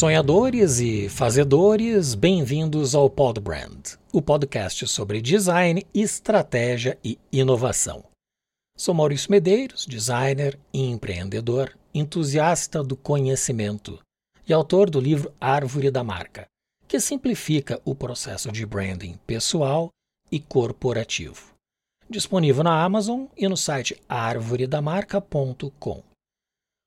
[0.00, 8.02] Sonhadores e fazedores, bem-vindos ao Podbrand, o podcast sobre design, estratégia e inovação.
[8.74, 14.00] Sou Maurício Medeiros, designer e empreendedor, entusiasta do conhecimento
[14.48, 16.46] e autor do livro Árvore da Marca,
[16.88, 19.90] que simplifica o processo de branding pessoal
[20.32, 21.52] e corporativo.
[22.08, 26.02] Disponível na Amazon e no site arvoredamarca.com.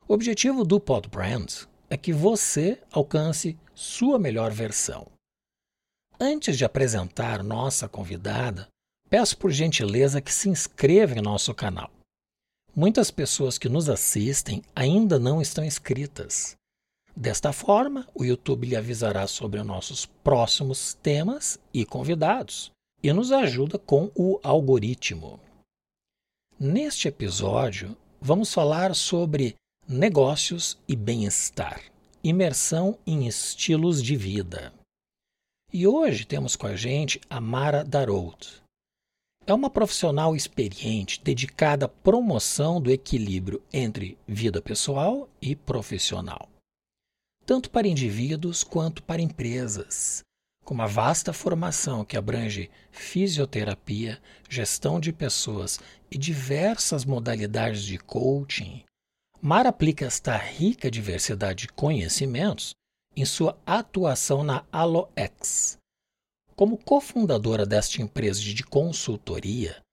[0.07, 5.05] O objetivo do Podbrand é que você alcance sua melhor versão.
[6.19, 8.67] Antes de apresentar nossa convidada,
[9.11, 11.91] peço por gentileza que se inscreva em nosso canal.
[12.75, 16.55] Muitas pessoas que nos assistem ainda não estão inscritas.
[17.15, 22.71] Desta forma, o YouTube lhe avisará sobre nossos próximos temas e convidados
[23.03, 25.39] e nos ajuda com o algoritmo.
[26.59, 29.53] Neste episódio, vamos falar sobre
[29.87, 31.83] negócios e bem-estar,
[32.23, 34.73] imersão em estilos de vida.
[35.73, 38.63] E hoje temos com a gente a Mara Darout.
[39.45, 46.47] É uma profissional experiente dedicada à promoção do equilíbrio entre vida pessoal e profissional,
[47.45, 50.21] tanto para indivíduos quanto para empresas.
[50.63, 55.77] Com uma vasta formação que abrange fisioterapia, gestão de pessoas
[56.09, 58.81] e diversas modalidades de coaching,
[59.45, 62.73] Mara aplica esta rica diversidade de conhecimentos
[63.13, 65.77] em sua atuação na AloX.
[66.55, 69.83] Como cofundadora desta empresa de consultoria,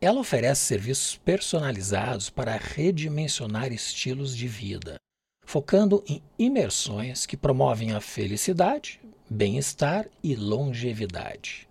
[0.00, 4.96] ela oferece serviços personalizados para redimensionar estilos de vida,
[5.44, 11.68] focando em imersões que promovem a felicidade, bem-estar e longevidade.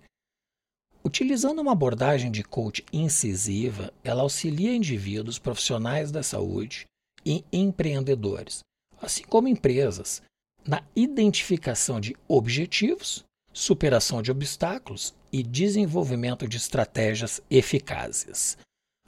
[1.03, 6.85] Utilizando uma abordagem de coach incisiva, ela auxilia indivíduos profissionais da saúde
[7.25, 8.59] e empreendedores,
[9.01, 10.21] assim como empresas,
[10.65, 18.57] na identificação de objetivos, superação de obstáculos e desenvolvimento de estratégias eficazes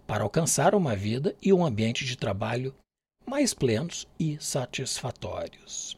[0.05, 2.73] para alcançar uma vida e um ambiente de trabalho
[3.25, 5.97] mais plenos e satisfatórios.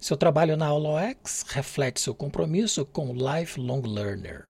[0.00, 4.44] Seu trabalho na AuloX reflete seu compromisso com o lifelong learner,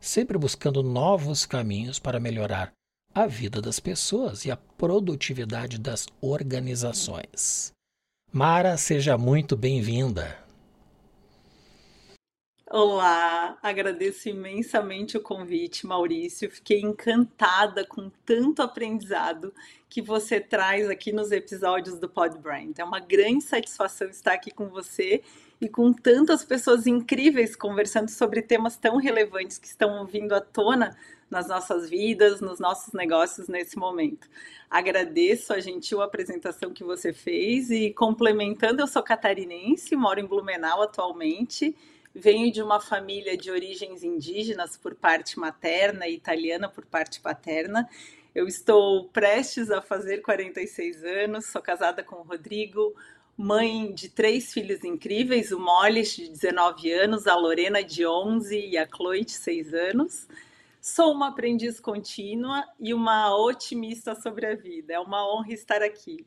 [0.00, 2.72] sempre buscando novos caminhos para melhorar
[3.14, 7.72] a vida das pessoas e a produtividade das organizações.
[8.32, 10.38] Mara, seja muito bem-vinda.
[12.72, 16.48] Olá, agradeço imensamente o convite, Maurício.
[16.48, 19.52] Fiquei encantada com tanto aprendizado
[19.88, 22.74] que você traz aqui nos episódios do Podbrand.
[22.78, 25.20] É uma grande satisfação estar aqui com você
[25.60, 30.96] e com tantas pessoas incríveis conversando sobre temas tão relevantes que estão vindo à tona
[31.30, 34.28] nas nossas vidas, nos nossos negócios nesse momento.
[34.68, 40.82] Agradeço a gentil apresentação que você fez e complementando, eu sou catarinense, moro em Blumenau
[40.82, 41.74] atualmente.
[42.12, 47.88] Venho de uma família de origens indígenas por parte materna e italiana por parte paterna.
[48.34, 52.94] Eu estou prestes a fazer 46 anos, sou casada com o Rodrigo,
[53.36, 58.76] mãe de três filhos incríveis, o Moles, de 19 anos, a Lorena, de 11 e
[58.76, 60.28] a Chloe, de 6 anos.
[60.80, 64.94] Sou uma aprendiz contínua e uma otimista sobre a vida.
[64.94, 66.26] É uma honra estar aqui.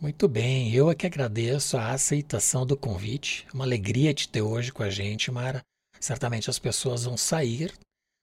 [0.00, 3.46] Muito bem, eu é que agradeço a aceitação do convite.
[3.52, 5.62] Uma alegria te ter hoje com a gente, Mara.
[6.00, 7.72] Certamente as pessoas vão sair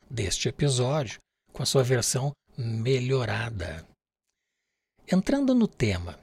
[0.09, 1.19] deste episódio
[1.51, 3.87] com a sua versão melhorada.
[5.11, 6.19] Entrando no tema,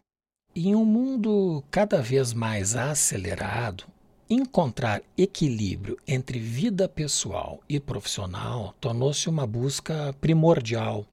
[0.55, 3.85] em um mundo cada vez mais acelerado,
[4.33, 11.05] Encontrar equilíbrio entre vida pessoal e profissional tornou-se uma busca primordial.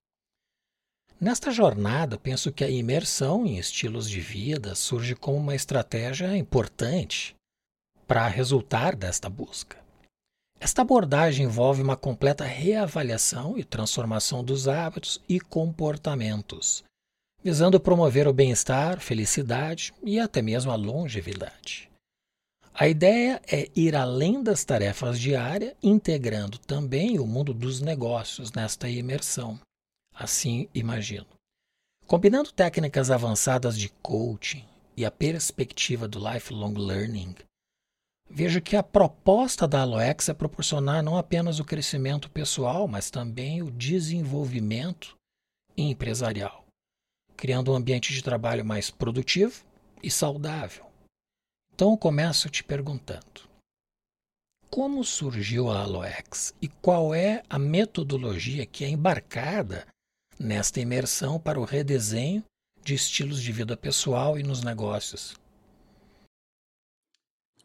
[1.19, 7.36] Nesta jornada, penso que a imersão em estilos de vida surge como uma estratégia importante
[8.06, 9.80] para resultar desta busca.
[10.59, 16.83] Esta abordagem envolve uma completa reavaliação e transformação dos hábitos e comportamentos,
[17.44, 21.87] visando promover o bem-estar, felicidade e até mesmo a longevidade.
[22.79, 28.88] A ideia é ir além das tarefas diárias, integrando também o mundo dos negócios nesta
[28.88, 29.59] imersão.
[30.13, 31.25] Assim imagino.
[32.06, 34.63] Combinando técnicas avançadas de coaching
[34.95, 37.33] e a perspectiva do lifelong learning,
[38.29, 43.63] vejo que a proposta da Aloex é proporcionar não apenas o crescimento pessoal, mas também
[43.63, 45.18] o desenvolvimento
[45.75, 46.63] empresarial,
[47.35, 49.65] criando um ambiente de trabalho mais produtivo
[50.03, 50.87] e saudável
[51.77, 53.47] então eu começo te perguntando:
[54.68, 59.85] como surgiu a Aloex e qual é a metodologia que é embarcada
[60.39, 62.44] nesta imersão para o redesenho
[62.83, 65.35] de estilos de vida pessoal e nos negócios?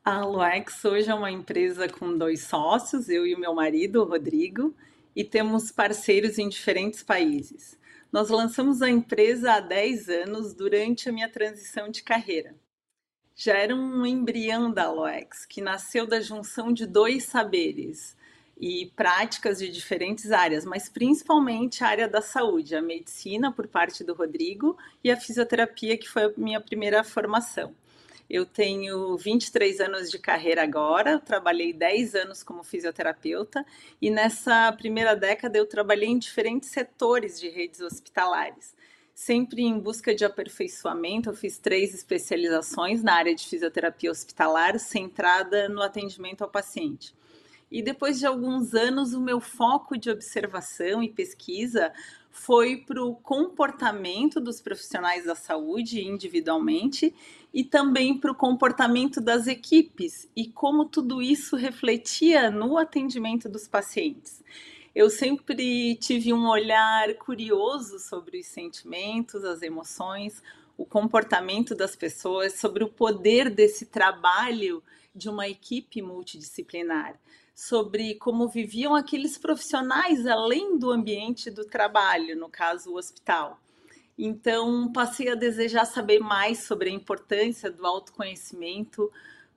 [0.04, 4.04] A Aloex hoje é uma empresa com dois sócios, eu e o meu marido, o
[4.04, 4.76] Rodrigo,
[5.16, 7.78] e temos parceiros em diferentes países.
[8.12, 12.54] Nós lançamos a empresa há 10 anos durante a minha transição de carreira.
[13.34, 18.16] Já era um embrião da Aloex, que nasceu da junção de dois saberes
[18.60, 24.04] e práticas de diferentes áreas, mas principalmente a área da saúde, a medicina por parte
[24.04, 27.74] do Rodrigo e a fisioterapia, que foi a minha primeira formação.
[28.30, 33.64] Eu tenho 23 anos de carreira agora, trabalhei 10 anos como fisioterapeuta
[34.00, 38.74] e nessa primeira década eu trabalhei em diferentes setores de redes hospitalares.
[39.14, 45.68] Sempre em busca de aperfeiçoamento, eu fiz três especializações na área de fisioterapia hospitalar, centrada
[45.68, 47.14] no atendimento ao paciente.
[47.70, 51.92] E depois de alguns anos, o meu foco de observação e pesquisa
[52.30, 57.14] foi para o comportamento dos profissionais da saúde individualmente
[57.52, 63.68] e também para o comportamento das equipes e como tudo isso refletia no atendimento dos
[63.68, 64.42] pacientes.
[64.94, 70.42] Eu sempre tive um olhar curioso sobre os sentimentos, as emoções,
[70.76, 74.82] o comportamento das pessoas, sobre o poder desse trabalho
[75.14, 77.18] de uma equipe multidisciplinar
[77.54, 83.60] sobre como viviam aqueles profissionais além do ambiente do trabalho, no caso o hospital.
[84.16, 89.10] Então, passei a desejar saber mais sobre a importância do autoconhecimento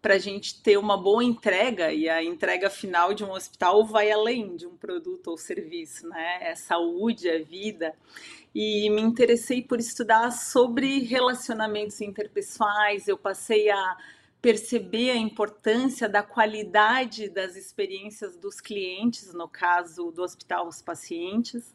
[0.06, 4.12] para a gente ter uma boa entrega, e a entrega final de um hospital vai
[4.12, 6.38] além de um produto ou serviço, né?
[6.42, 7.92] É saúde, é vida.
[8.54, 13.98] E me interessei por estudar sobre relacionamentos interpessoais, eu passei a
[14.40, 21.74] perceber a importância da qualidade das experiências dos clientes, no caso do hospital, os pacientes,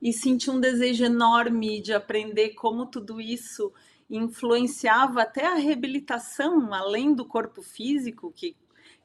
[0.00, 3.70] e senti um desejo enorme de aprender como tudo isso
[4.08, 8.56] influenciava até a reabilitação, além do corpo físico, que,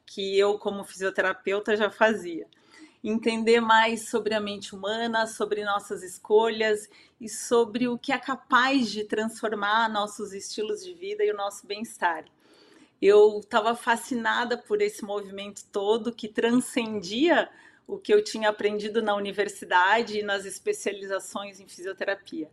[0.06, 2.48] que eu, como fisioterapeuta, já fazia.
[3.04, 6.88] Entender mais sobre a mente humana, sobre nossas escolhas
[7.20, 11.66] e sobre o que é capaz de transformar nossos estilos de vida e o nosso
[11.66, 12.26] bem-estar
[13.02, 17.50] eu estava fascinada por esse movimento todo que transcendia
[17.88, 22.50] o que eu tinha aprendido na universidade e nas especializações em fisioterapia.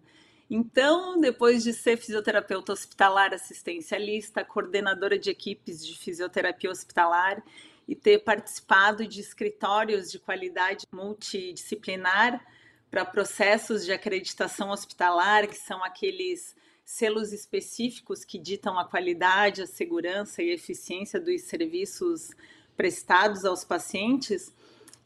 [0.51, 7.43] Então, depois de ser fisioterapeuta hospitalar assistencialista, coordenadora de equipes de fisioterapia hospitalar
[7.87, 12.43] e ter participado de escritórios de qualidade multidisciplinar
[12.91, 19.67] para processos de acreditação hospitalar, que são aqueles selos específicos que ditam a qualidade, a
[19.67, 22.31] segurança e a eficiência dos serviços
[22.75, 24.55] prestados aos pacientes,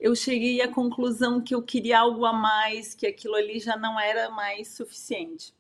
[0.03, 4.01] eu cheguei à conclusão que eu queria algo a mais, que aquilo ali já não
[4.01, 5.55] era mais suficiente.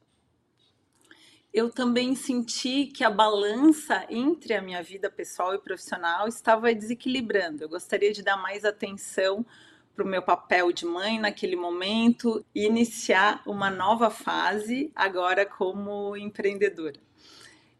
[1.54, 7.62] Eu também senti que a balança entre a minha vida pessoal e profissional estava desequilibrando.
[7.62, 9.46] Eu gostaria de dar mais atenção
[9.94, 16.16] para o meu papel de mãe naquele momento e iniciar uma nova fase agora como
[16.16, 16.98] empreendedora.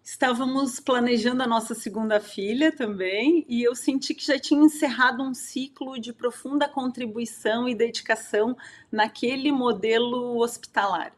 [0.04, 5.32] Estávamos planejando a nossa segunda filha também e eu senti que já tinha encerrado um
[5.32, 8.56] ciclo de profunda contribuição e dedicação
[8.90, 11.12] naquele modelo hospitalar.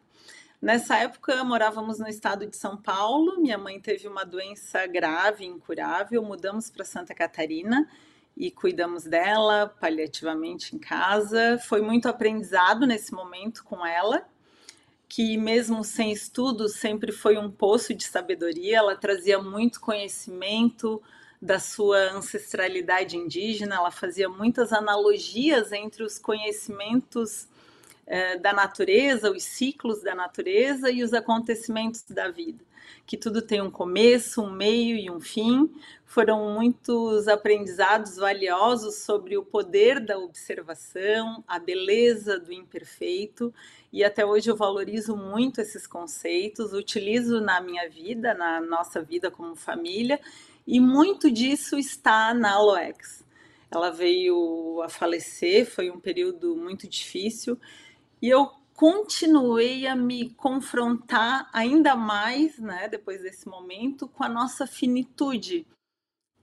[0.60, 3.40] Nessa época, morávamos no estado de São Paulo.
[3.40, 6.22] Minha mãe teve uma doença grave, incurável.
[6.22, 7.88] Mudamos para Santa Catarina
[8.36, 11.58] e cuidamos dela paliativamente em casa.
[11.58, 14.28] Foi muito aprendizado nesse momento com ela,
[15.08, 18.78] que mesmo sem estudos sempre foi um poço de sabedoria.
[18.78, 21.02] Ela trazia muito conhecimento
[21.40, 27.46] da sua ancestralidade indígena, ela fazia muitas analogias entre os conhecimentos
[28.06, 32.64] eh, da natureza, os ciclos da natureza e os acontecimentos da vida
[33.06, 35.70] que tudo tem um começo, um meio e um fim.
[36.04, 43.52] Foram muitos aprendizados valiosos sobre o poder da observação, a beleza do imperfeito,
[43.92, 49.30] e até hoje eu valorizo muito esses conceitos, utilizo na minha vida, na nossa vida
[49.30, 50.20] como família,
[50.66, 53.24] e muito disso está na Aloex.
[53.70, 57.58] Ela veio a falecer, foi um período muito difícil,
[58.22, 64.66] e eu continuei a me confrontar ainda mais, né, depois desse momento, com a nossa
[64.66, 65.66] finitude,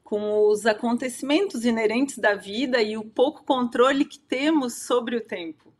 [0.03, 5.73] com os acontecimentos inerentes da vida e o pouco controle que temos sobre o tempo.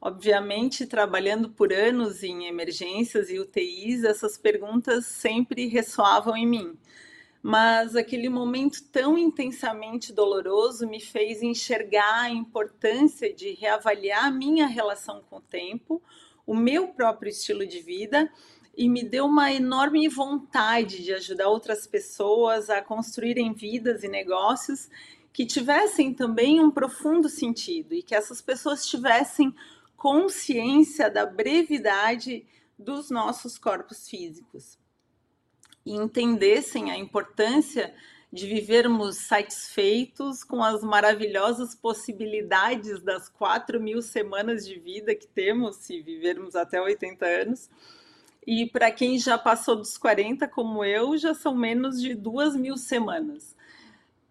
[0.00, 6.78] Obviamente, trabalhando por anos em emergências e UTIs, essas perguntas sempre ressoavam em mim
[7.42, 14.66] mas aquele momento tão intensamente doloroso me fez enxergar a importância de reavaliar a minha
[14.66, 16.02] relação com o tempo,
[16.46, 18.30] o meu próprio estilo de vida
[18.76, 24.88] e me deu uma enorme vontade de ajudar outras pessoas a construírem vidas e negócios
[25.32, 29.54] que tivessem também um profundo sentido e que essas pessoas tivessem
[29.96, 32.46] consciência da brevidade
[32.78, 34.78] dos nossos corpos físicos
[35.88, 37.94] e entendessem a importância
[38.30, 45.76] de vivermos satisfeitos com as maravilhosas possibilidades das 4 mil semanas de vida que temos
[45.76, 47.70] se vivermos até 80 anos.
[48.46, 52.76] E para quem já passou dos 40, como eu, já são menos de duas mil
[52.76, 53.56] semanas.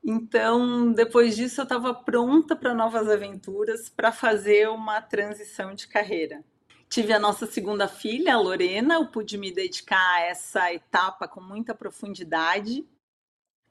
[0.04, 6.44] Então, depois disso, eu estava pronta para novas aventuras, para fazer uma transição de carreira.
[6.90, 11.42] Tive a nossa segunda filha, a Lorena, eu pude me dedicar a essa etapa com
[11.42, 12.86] muita profundidade.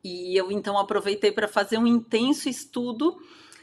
[0.05, 3.17] E eu então aproveitei para fazer um intenso estudo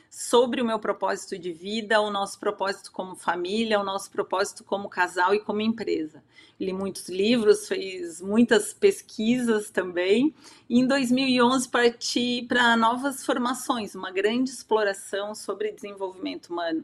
[0.10, 4.88] sobre o meu propósito de vida, o nosso propósito como família, o nosso propósito como
[4.88, 6.24] casal e como empresa.
[6.60, 10.34] Li muitos livros, fiz muitas pesquisas também.
[10.70, 16.84] E em 2011 parti para novas formações, uma grande exploração sobre desenvolvimento humano.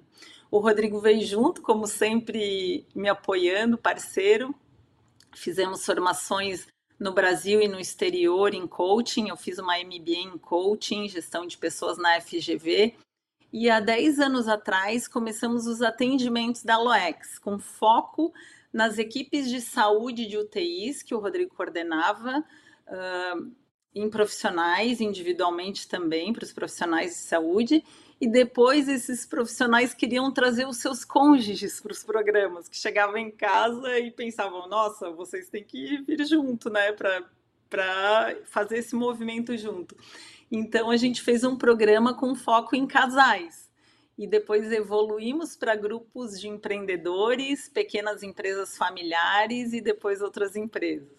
[0.52, 4.54] O Rodrigo veio junto, como sempre, me apoiando, parceiro.
[5.36, 6.68] Fizemos formações
[7.00, 9.30] no Brasil e no exterior em coaching.
[9.30, 12.96] Eu fiz uma MBA em coaching, gestão de pessoas na FGV.
[13.54, 18.34] E há 10 anos atrás começamos os atendimentos da LOEX, com foco
[18.72, 22.44] nas equipes de saúde de UTIs que o Rodrigo coordenava,
[22.88, 23.52] uh,
[23.94, 27.84] em profissionais, individualmente também, para os profissionais de saúde,
[28.22, 33.32] e depois esses profissionais queriam trazer os seus cônjuges para os programas, que chegavam em
[33.32, 39.96] casa e pensavam: nossa, vocês têm que vir junto, né, para fazer esse movimento junto.
[40.52, 43.70] Então a gente fez um programa com foco em casais.
[44.18, 51.19] E depois evoluímos para grupos de empreendedores, pequenas empresas familiares e depois outras empresas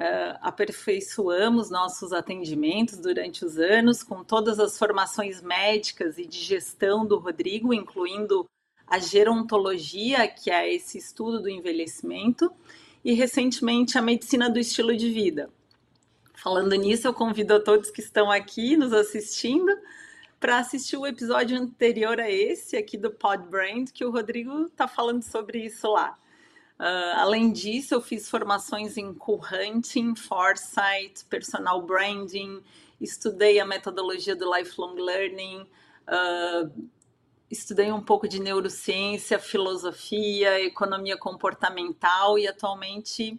[0.00, 7.04] uh, aperfeiçoamos nossos atendimentos durante os anos, com todas as formações médicas e de gestão
[7.04, 8.46] do Rodrigo, incluindo
[8.86, 12.50] a gerontologia, que é esse estudo do envelhecimento,
[13.04, 15.50] e recentemente a medicina do estilo de vida.
[16.34, 19.70] Falando nisso, eu convido a todos que estão aqui nos assistindo
[20.40, 24.88] para assistir o episódio anterior a esse aqui do Pod Brand, que o Rodrigo está
[24.88, 26.18] falando sobre isso lá.
[26.80, 32.62] Uh, além disso, eu fiz formações em co-hunting, foresight, personal branding,
[32.98, 35.60] estudei a metodologia do lifelong learning,
[36.08, 36.88] uh,
[37.50, 43.38] estudei um pouco de neurociência, filosofia, economia comportamental e atualmente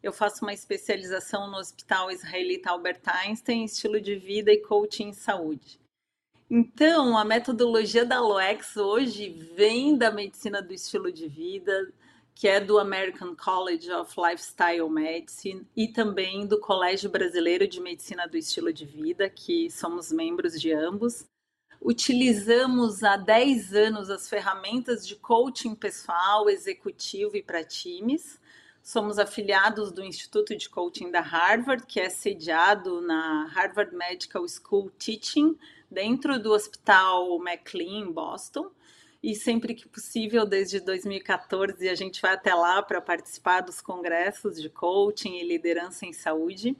[0.00, 5.12] eu faço uma especialização no Hospital Israelita Albert Einstein, estilo de vida e coaching em
[5.12, 5.80] saúde.
[6.48, 11.92] Então, a metodologia da LOEX hoje vem da medicina do estilo de vida,
[12.36, 18.28] que é do American College of Lifestyle Medicine e também do Colégio Brasileiro de Medicina
[18.28, 21.24] do Estilo de Vida, que somos membros de ambos.
[21.80, 28.38] Utilizamos há 10 anos as ferramentas de coaching pessoal, executivo e para times.
[28.82, 34.90] Somos afiliados do Instituto de Coaching da Harvard, que é sediado na Harvard Medical School
[34.98, 35.56] Teaching,
[35.90, 38.70] dentro do Hospital McLean, em Boston
[39.26, 44.62] e sempre que possível, desde 2014, a gente vai até lá para participar dos congressos
[44.62, 46.76] de coaching e liderança em saúde.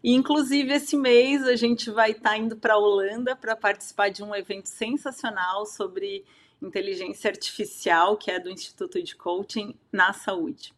[0.00, 4.08] E, inclusive, esse mês a gente vai estar tá indo para a Holanda para participar
[4.08, 6.24] de um evento sensacional sobre
[6.62, 10.72] inteligência artificial, que é do Instituto de Coaching na Saúde.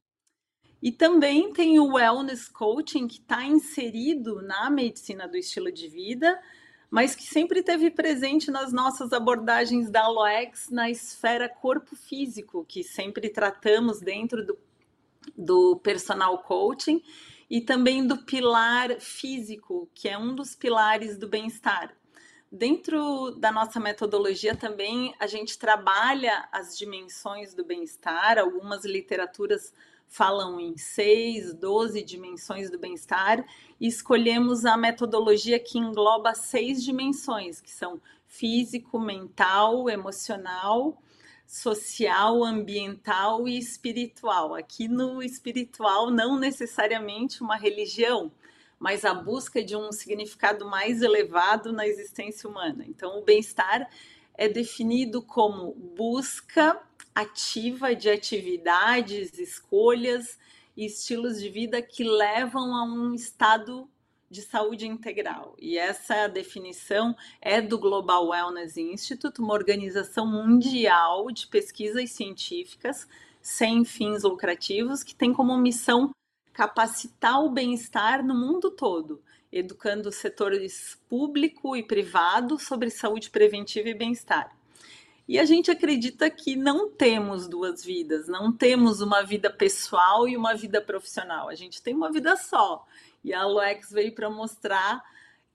[0.80, 6.40] E também tem o Wellness Coaching, que está inserido na medicina do estilo de vida,
[6.92, 12.84] mas que sempre esteve presente nas nossas abordagens da Aloex na esfera corpo físico, que
[12.84, 14.58] sempre tratamos dentro do,
[15.34, 17.02] do personal coaching
[17.48, 21.96] e também do pilar físico, que é um dos pilares do bem-estar.
[22.50, 29.72] Dentro da nossa metodologia também a gente trabalha as dimensões do bem-estar, algumas literaturas
[30.12, 33.42] falam em seis, doze dimensões do bem-estar
[33.80, 41.02] e escolhemos a metodologia que engloba seis dimensões, que são físico, mental, emocional,
[41.46, 44.54] social, ambiental e espiritual.
[44.54, 48.30] Aqui no espiritual, não necessariamente uma religião,
[48.78, 52.84] mas a busca de um significado mais elevado na existência humana.
[52.86, 53.88] Então, o bem-estar
[54.34, 56.78] é definido como busca
[57.14, 60.38] ativa de atividades, escolhas
[60.76, 63.88] e estilos de vida que levam a um estado
[64.30, 65.54] de saúde integral.
[65.58, 73.06] E essa definição é do Global Wellness Institute, uma organização mundial de pesquisas científicas
[73.42, 76.14] sem fins lucrativos que tem como missão
[76.52, 83.94] capacitar o bem-estar no mundo todo, educando setores público e privado sobre saúde preventiva e
[83.94, 84.61] bem-estar.
[85.32, 90.36] E a gente acredita que não temos duas vidas, não temos uma vida pessoal e
[90.36, 91.48] uma vida profissional.
[91.48, 92.86] A gente tem uma vida só.
[93.24, 95.02] E a Aloex veio para mostrar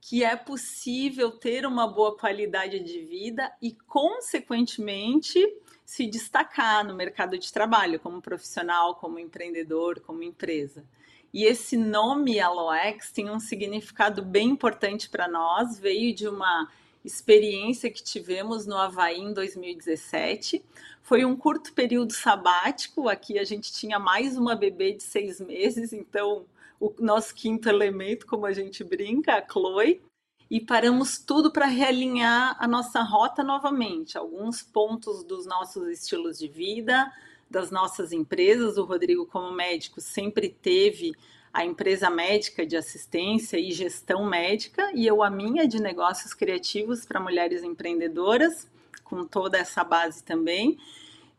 [0.00, 5.38] que é possível ter uma boa qualidade de vida e, consequentemente,
[5.86, 10.84] se destacar no mercado de trabalho como profissional, como empreendedor, como empresa.
[11.32, 16.68] E esse nome Aloex tem um significado bem importante para nós, veio de uma
[17.08, 20.62] experiência que tivemos no Havaí em 2017.
[21.02, 25.92] Foi um curto período sabático, aqui a gente tinha mais uma bebê de seis meses,
[25.94, 26.44] então
[26.78, 30.02] o nosso quinto elemento, como a gente brinca, a Chloe,
[30.50, 36.46] e paramos tudo para realinhar a nossa rota novamente, alguns pontos dos nossos estilos de
[36.46, 37.10] vida,
[37.50, 38.76] das nossas empresas.
[38.76, 41.12] O Rodrigo, como médico, sempre teve
[41.52, 47.04] a empresa médica de assistência e gestão médica, e eu a minha de negócios criativos
[47.04, 48.68] para mulheres empreendedoras,
[49.02, 50.78] com toda essa base também.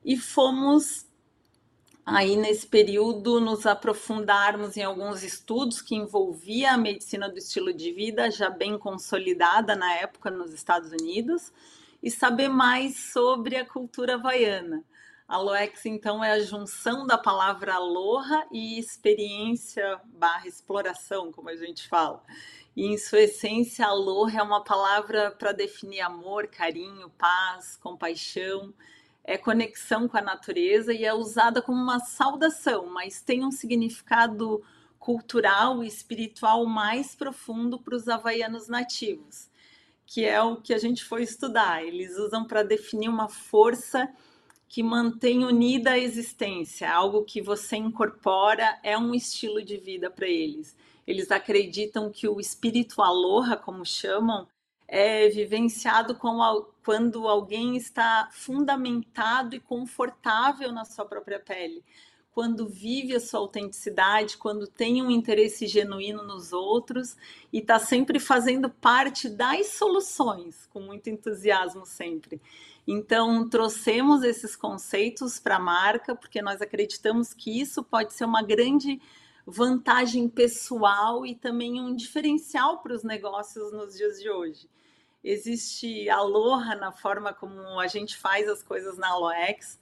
[0.03, 1.05] E fomos
[2.05, 7.91] aí nesse período nos aprofundarmos em alguns estudos que envolvia a medicina do estilo de
[7.91, 11.53] vida já bem consolidada na época nos Estados Unidos
[12.01, 14.83] e saber mais sobre a cultura havaiana.
[15.29, 21.87] Aloex, então, é a junção da palavra aloha e experiência barra exploração, como a gente
[21.87, 22.23] fala.
[22.75, 28.73] E, em sua essência, aloha é uma palavra para definir amor, carinho, paz, compaixão,
[29.23, 34.63] é conexão com a natureza e é usada como uma saudação, mas tem um significado
[34.97, 39.47] cultural e espiritual mais profundo para os havaianos nativos,
[40.07, 41.83] que é o que a gente foi estudar.
[41.83, 44.11] Eles usam para definir uma força
[44.69, 50.27] que mantém unida a existência, algo que você incorpora, é um estilo de vida para
[50.27, 50.77] eles.
[51.07, 54.47] Eles acreditam que o espírito aloha, como chamam,
[54.87, 56.15] é vivenciado
[56.83, 61.83] quando alguém está fundamentado e confortável na sua própria pele,
[62.31, 67.17] quando vive a sua autenticidade, quando tem um interesse genuíno nos outros
[67.51, 72.39] e está sempre fazendo parte das soluções, com muito entusiasmo sempre.
[72.91, 78.41] Então, trouxemos esses conceitos para a marca, porque nós acreditamos que isso pode ser uma
[78.41, 78.99] grande
[79.45, 84.67] vantagem pessoal e também um diferencial para os negócios nos dias de hoje.
[85.23, 89.79] Existe aloha na forma como a gente faz as coisas na Aloex,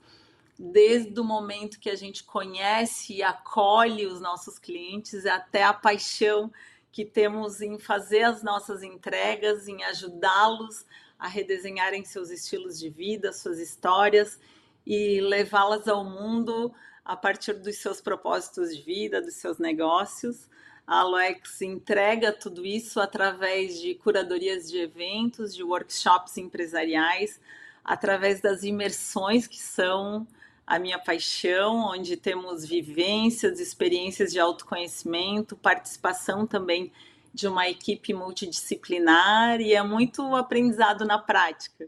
[0.60, 6.52] desde o momento que a gente conhece e acolhe os nossos clientes até a paixão
[6.92, 10.86] que temos em fazer as nossas entregas, em ajudá-los
[11.20, 14.40] a redesenharem seus estilos de vida, suas histórias
[14.86, 20.50] e levá-las ao mundo a partir dos seus propósitos de vida, dos seus negócios.
[20.86, 27.40] A Aloex entrega tudo isso através de curadorias de eventos, de workshops empresariais,
[27.84, 30.28] através das imersões que são
[30.66, 36.92] a minha paixão, onde temos vivências, experiências de autoconhecimento, participação também
[37.38, 41.88] de uma equipe multidisciplinar e é muito aprendizado na prática,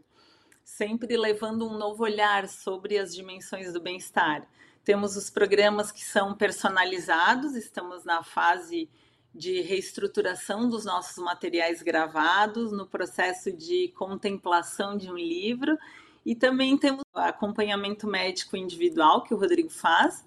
[0.62, 4.46] sempre levando um novo olhar sobre as dimensões do bem-estar.
[4.84, 8.88] Temos os programas que são personalizados, estamos na fase
[9.34, 15.76] de reestruturação dos nossos materiais gravados, no processo de contemplação de um livro,
[16.24, 20.24] e também temos acompanhamento médico individual que o Rodrigo faz,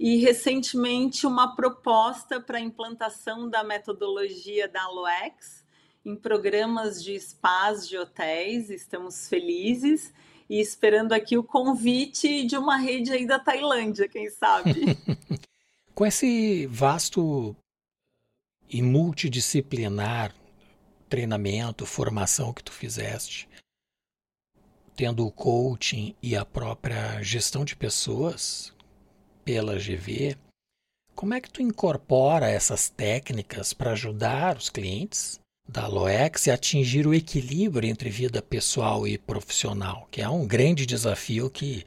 [0.00, 5.62] e recentemente uma proposta para a implantação da metodologia da Aloex
[6.02, 8.70] em programas de spas de hotéis.
[8.70, 10.10] Estamos felizes
[10.48, 14.96] e esperando aqui o convite de uma rede aí da Tailândia, quem sabe.
[15.94, 17.54] Com esse vasto
[18.70, 20.34] e multidisciplinar
[21.10, 23.46] treinamento, formação que tu fizeste,
[24.96, 28.72] tendo o coaching e a própria gestão de pessoas,
[29.44, 30.36] pela GV,
[31.14, 37.06] como é que tu incorpora essas técnicas para ajudar os clientes da Loex a atingir
[37.06, 41.84] o equilíbrio entre vida pessoal e profissional, que é um grande desafio que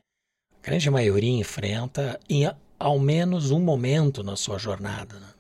[0.62, 5.20] a grande maioria enfrenta em ao menos um momento na sua jornada?
[5.20, 5.34] Né?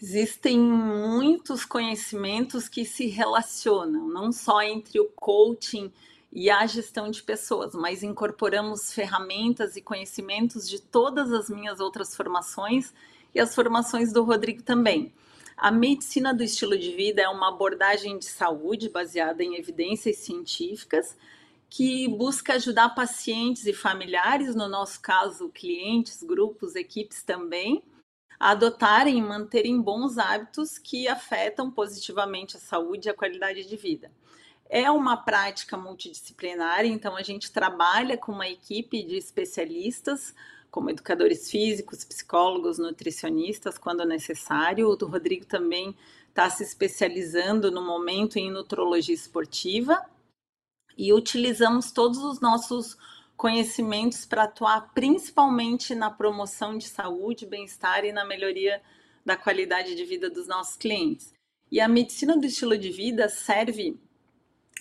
[0.00, 5.92] Existem muitos conhecimentos que se relacionam, não só entre o coaching
[6.38, 12.14] e a gestão de pessoas, mas incorporamos ferramentas e conhecimentos de todas as minhas outras
[12.14, 12.94] formações
[13.34, 15.12] e as formações do Rodrigo também.
[15.56, 21.16] A medicina do estilo de vida é uma abordagem de saúde baseada em evidências científicas
[21.68, 27.82] que busca ajudar pacientes e familiares, no nosso caso, clientes, grupos, equipes também,
[28.38, 33.76] a adotarem e manterem bons hábitos que afetam positivamente a saúde e a qualidade de
[33.76, 34.08] vida.
[34.68, 40.34] É uma prática multidisciplinar, então a gente trabalha com uma equipe de especialistas,
[40.70, 44.88] como educadores físicos, psicólogos, nutricionistas, quando necessário.
[44.88, 45.96] O Rodrigo também
[46.28, 50.04] está se especializando no momento em nutrologia esportiva
[50.98, 52.98] e utilizamos todos os nossos
[53.36, 58.82] conhecimentos para atuar principalmente na promoção de saúde, bem-estar e na melhoria
[59.24, 61.32] da qualidade de vida dos nossos clientes.
[61.70, 63.98] E a medicina do estilo de vida serve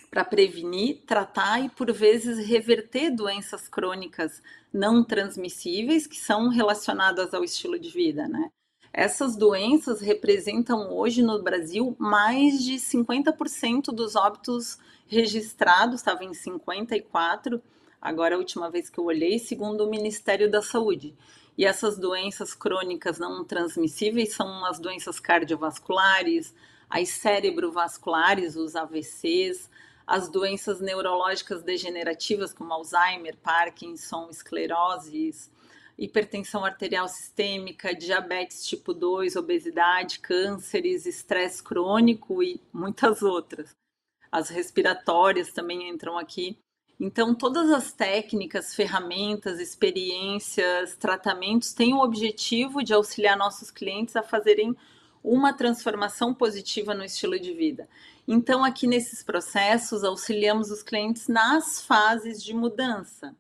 [0.09, 4.41] para prevenir, tratar e, por vezes, reverter doenças crônicas
[4.71, 8.49] não transmissíveis que são relacionadas ao estilo de vida, né?
[8.93, 17.61] Essas doenças representam hoje no Brasil mais de 50% dos óbitos registrados, estava em 54%,
[18.01, 21.15] agora a última vez que eu olhei, segundo o Ministério da Saúde.
[21.57, 26.53] E essas doenças crônicas não transmissíveis são as doenças cardiovasculares,
[26.89, 29.69] as cerebrovasculares, os AVCs,
[30.07, 35.51] as doenças neurológicas degenerativas, como Alzheimer, Parkinson, escleroses,
[35.97, 43.75] hipertensão arterial sistêmica, diabetes tipo 2, obesidade, cânceres, estresse crônico e muitas outras.
[44.31, 46.57] As respiratórias também entram aqui.
[46.99, 54.23] Então, todas as técnicas, ferramentas, experiências, tratamentos têm o objetivo de auxiliar nossos clientes a
[54.23, 54.75] fazerem
[55.23, 57.87] uma transformação positiva no estilo de vida.
[58.27, 63.33] Então, aqui nesses processos, auxiliamos os clientes nas fases de mudança.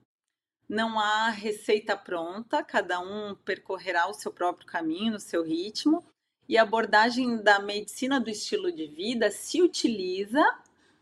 [0.69, 6.05] Não há receita pronta, cada um percorrerá o seu próprio caminho, no seu ritmo,
[6.47, 10.41] e a abordagem da medicina do estilo de vida se utiliza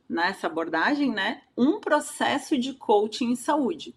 [0.10, 3.96] nessa abordagem, né, um processo de coaching em saúde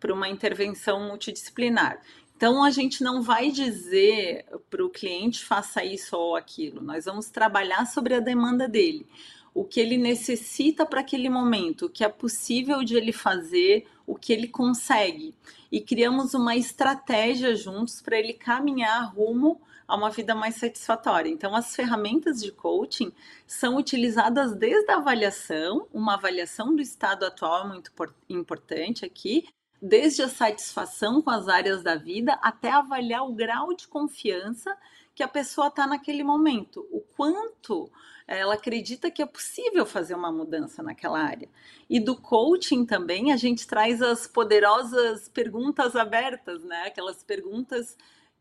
[0.00, 2.00] para uma intervenção multidisciplinar.
[2.36, 7.30] Então a gente não vai dizer para o cliente faça isso ou aquilo, nós vamos
[7.30, 9.06] trabalhar sobre a demanda dele,
[9.54, 14.14] o que ele necessita para aquele momento, o que é possível de ele fazer, o
[14.14, 15.34] que ele consegue.
[15.72, 21.30] E criamos uma estratégia juntos para ele caminhar rumo a uma vida mais satisfatória.
[21.30, 23.12] Então, as ferramentas de coaching
[23.46, 27.90] são utilizadas desde a avaliação, uma avaliação do estado atual é muito
[28.28, 29.46] importante aqui,
[29.86, 34.76] desde a satisfação com as áreas da vida até avaliar o grau de confiança
[35.14, 37.90] que a pessoa está naquele momento, o quanto
[38.26, 41.48] ela acredita que é possível fazer uma mudança naquela área.
[41.88, 46.82] E do coaching também a gente traz as poderosas perguntas abertas, né?
[46.86, 47.96] Aquelas perguntas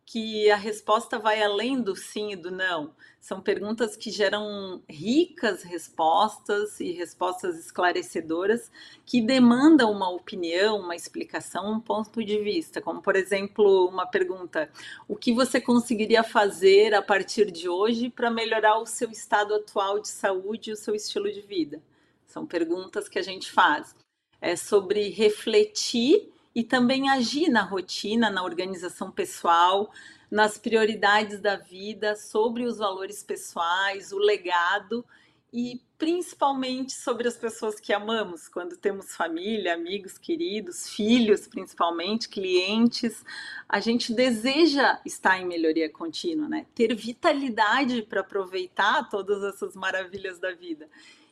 [0.06, 2.94] que a resposta vai além do sim e do não.
[3.20, 8.72] São perguntas que geram ricas respostas e respostas esclarecedoras
[9.04, 12.80] que demandam uma opinião, uma explicação, um ponto de vista.
[12.80, 14.70] Como, por exemplo, uma pergunta:
[15.08, 20.00] o que você conseguiria fazer a partir de hoje para melhorar o seu estado atual
[20.00, 21.82] de saúde e o seu estilo de vida?
[22.28, 23.96] São perguntas que a gente faz.
[24.40, 29.92] É sobre refletir e também agir na rotina, na organização pessoal,
[30.32, 35.06] nas prioridades da vida, sobre os valores pessoais, o legado
[35.52, 43.24] e principalmente sobre as pessoas que amamos, quando temos família, amigos queridos, filhos, principalmente, clientes,
[43.68, 46.66] a gente deseja estar em melhoria contínua, né?
[46.76, 50.90] Ter vitalidade para aproveitar todas essas maravilhas da vida.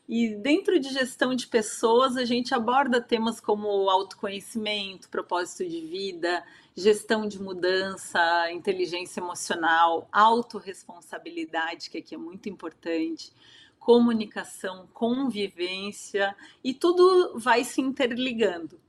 [0.08, 6.44] E dentro de gestão de pessoas, a gente aborda temas como autoconhecimento, propósito de vida,
[6.76, 13.32] gestão de mudança, inteligência emocional, autorresponsabilidade, que aqui é muito importante,
[13.80, 18.80] comunicação, convivência, e tudo vai se interligando.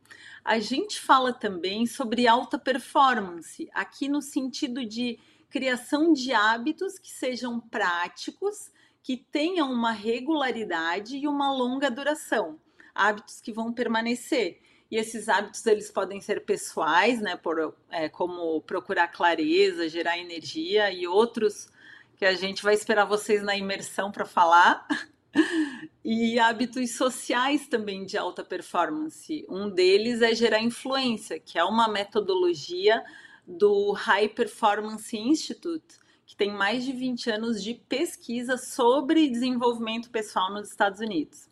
[0.45, 7.11] A gente fala também sobre alta performance, aqui no sentido de criação de hábitos que
[7.11, 8.74] sejam práticos
[9.05, 12.59] que tenham uma regularidade e uma longa duração,
[12.95, 14.63] hábitos que vão permanecer.
[14.91, 20.91] E esses hábitos eles podem ser pessoais, né, por, é, como procurar clareza, gerar energia,
[20.91, 21.69] e outros
[22.17, 24.89] que a gente vai esperar vocês na imersão para falar.
[26.03, 29.45] e hábitos sociais também de alta performance.
[29.51, 33.05] Um deles é gerar influência, que é uma metodologia
[33.47, 40.53] do High Performance Institute, que tem mais de 20 anos de pesquisa sobre desenvolvimento pessoal
[40.53, 41.49] nos Estados Unidos.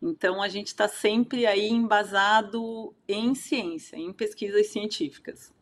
[0.00, 5.52] Então, a gente está sempre aí embasado em ciência, em pesquisas científicas.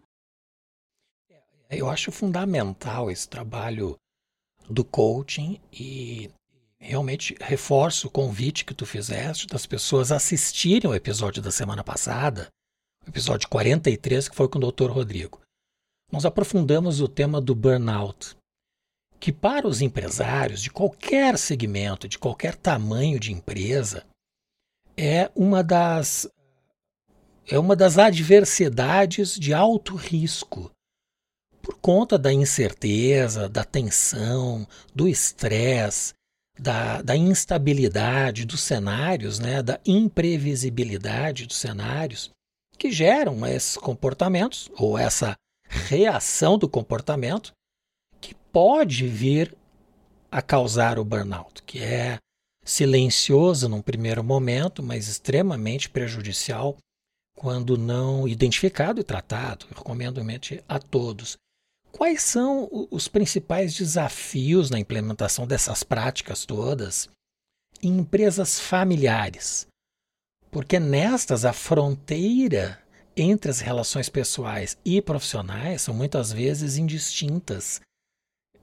[1.69, 3.97] Eu acho fundamental esse trabalho
[4.69, 6.31] do coaching e
[6.81, 12.49] realmente reforço o convite que tu fizeste das pessoas assistirem o episódio da semana passada,
[13.07, 14.91] o episódio 43, que foi com o Dr.
[14.91, 15.41] Rodrigo.
[16.11, 18.37] Nós aprofundamos o tema do burnout,
[19.21, 24.07] que para os empresários de qualquer segmento, de qualquer tamanho de empresa,
[24.97, 26.27] é uma das
[27.47, 30.71] é uma das adversidades de alto risco.
[31.61, 36.15] Por conta da incerteza, da tensão, do estresse,
[36.59, 42.31] da, da, instabilidade dos cenários, né, da imprevisibilidade dos cenários,
[42.79, 45.35] que geram esses comportamentos ou essa
[45.69, 47.53] reação do comportamento
[48.53, 49.57] pode vir
[50.31, 52.19] a causar o burnout, que é
[52.65, 56.77] silencioso num primeiro momento, mas extremamente prejudicial
[57.37, 59.67] quando não identificado e tratado.
[59.71, 60.21] Eu recomendo
[60.69, 61.37] a todos.
[61.91, 67.09] Quais são os principais desafios na implementação dessas práticas todas
[67.83, 69.67] em empresas familiares?
[70.51, 72.79] Porque nestas a fronteira
[73.17, 77.81] entre as relações pessoais e profissionais são muitas vezes indistintas,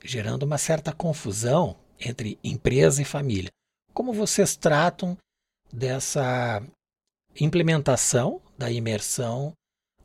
[0.08, 3.52] gerando uma certa confusão entre empresa e família.
[3.94, 5.18] Como vocês tratam
[5.72, 6.64] dessa
[7.40, 9.52] implementação da imersão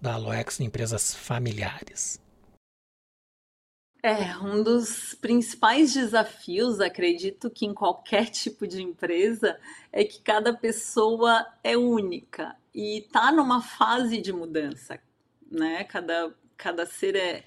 [0.01, 2.21] da Aloex em empresas familiares?
[4.03, 9.57] É, um dos principais desafios, acredito que em qualquer tipo de empresa,
[9.93, 15.01] é que cada pessoa é única e está numa fase de mudança,
[15.49, 15.85] né?
[15.85, 17.45] Cada, cada ser é,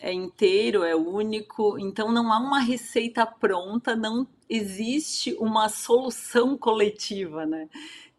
[0.00, 7.44] é inteiro, é único, então não há uma receita pronta, não existe uma solução coletiva,
[7.44, 7.68] né?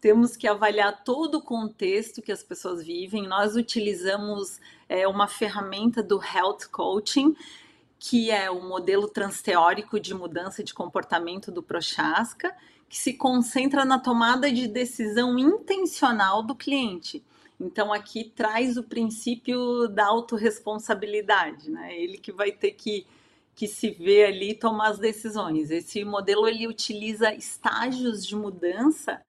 [0.00, 3.26] Temos que avaliar todo o contexto que as pessoas vivem.
[3.26, 7.36] Nós utilizamos é, uma ferramenta do Health Coaching,
[7.98, 12.54] que é o modelo transteórico de mudança de comportamento do Prochaska,
[12.88, 17.22] que se concentra na tomada de decisão intencional do cliente.
[17.60, 21.94] Então, aqui traz o princípio da autorresponsabilidade, né?
[21.94, 23.06] Ele que vai ter que,
[23.54, 25.70] que se ver ali tomar as decisões.
[25.70, 29.20] Esse modelo ele utiliza estágios de mudança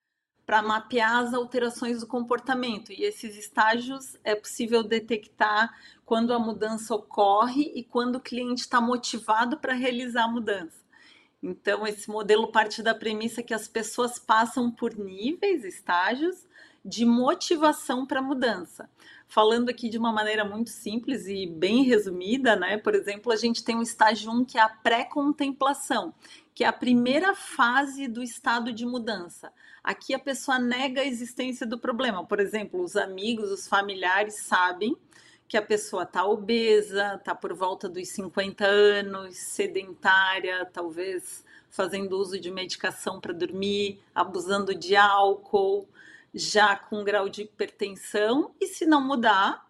[0.45, 2.93] para mapear as alterações do comportamento.
[2.93, 8.79] E esses estágios é possível detectar quando a mudança ocorre e quando o cliente está
[8.79, 10.79] motivado para realizar a mudança.
[11.43, 16.45] Então, esse modelo parte da premissa que as pessoas passam por níveis, estágios
[16.83, 18.89] de motivação para mudança.
[19.27, 22.77] Falando aqui de uma maneira muito simples e bem resumida, né?
[22.77, 26.13] Por exemplo, a gente tem um estágio 1 que é a pré-contemplação,
[26.53, 29.53] que é a primeira fase do estado de mudança.
[29.83, 32.25] Aqui a pessoa nega a existência do problema.
[32.25, 34.97] Por exemplo, os amigos, os familiares sabem
[35.47, 42.39] que a pessoa está obesa, está por volta dos 50 anos, sedentária, talvez fazendo uso
[42.39, 45.87] de medicação para dormir, abusando de álcool,
[46.33, 49.69] já com grau de hipertensão, e se não mudar,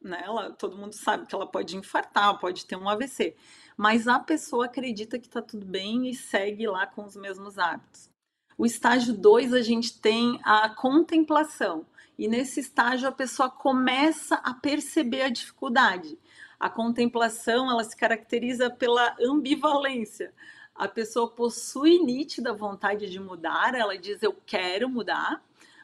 [0.00, 3.36] né, ela, todo mundo sabe que ela pode infartar, pode ter um AVC
[3.76, 8.10] mas a pessoa acredita que está tudo bem e segue lá com os mesmos hábitos.
[8.56, 11.86] O estágio 2 a gente tem a contemplação.
[12.18, 16.18] E nesse estágio a pessoa começa a perceber a dificuldade.
[16.60, 20.32] A contemplação, ela se caracteriza pela ambivalência.
[20.74, 25.42] A pessoa possui nítida vontade de mudar, ela diz eu quero mudar,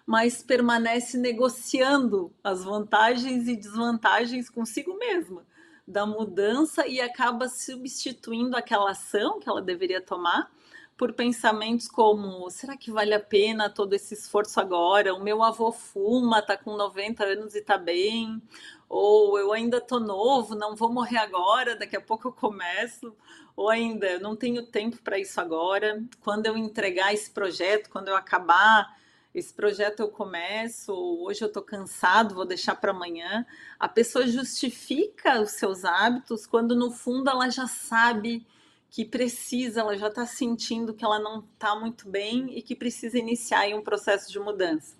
[0.09, 5.47] mas permanece negociando as vantagens e desvantagens consigo mesma
[5.87, 10.51] da mudança e acaba substituindo aquela ação que ela deveria tomar
[10.97, 15.12] por pensamentos como: será que vale a pena todo esse esforço agora?
[15.12, 18.40] O meu avô fuma, tá com 90 anos e tá bem.
[18.88, 23.14] Ou eu ainda tô novo, não vou morrer agora, daqui a pouco eu começo.
[23.55, 26.03] Ou ainda, eu não tenho tempo para isso agora.
[26.23, 28.97] Quando eu entregar esse projeto, quando eu acabar
[29.38, 33.46] esse projeto eu começo, hoje eu estou cansado, vou deixar para amanhã.
[33.79, 38.46] A pessoa justifica os seus hábitos quando no fundo ela já sabe
[38.90, 43.18] que precisa, ela já está sentindo que ela não está muito bem e que precisa
[43.18, 44.96] iniciar um processo de mudança.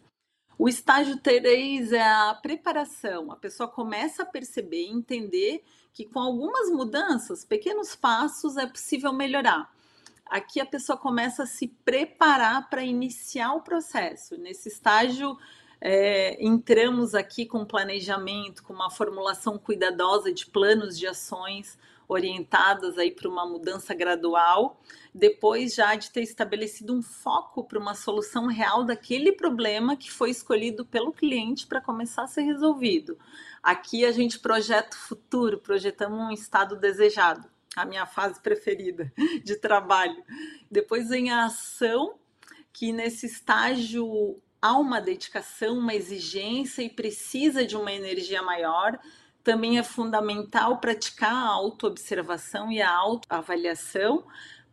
[0.59, 3.31] O estágio 3 é a preparação.
[3.31, 9.13] A pessoa começa a perceber e entender que com algumas mudanças, pequenos passos, é possível
[9.13, 9.73] melhorar
[10.31, 14.37] aqui a pessoa começa a se preparar para iniciar o processo.
[14.37, 15.37] Nesse estágio,
[15.81, 23.11] é, entramos aqui com planejamento, com uma formulação cuidadosa de planos de ações orientadas aí
[23.11, 24.81] para uma mudança gradual,
[25.15, 30.31] depois já de ter estabelecido um foco para uma solução real daquele problema que foi
[30.31, 33.19] escolhido pelo cliente para começar a ser resolvido.
[33.63, 37.47] Aqui a gente projeta o futuro, projetamos um estado desejado
[37.83, 39.13] a minha fase preferida
[39.45, 40.23] de trabalho.
[40.71, 42.19] Depois vem a ação,
[42.73, 48.99] que nesse estágio há uma dedicação, uma exigência e precisa de uma energia maior.
[49.43, 54.25] Também é fundamental praticar a autoobservação e a autoavaliação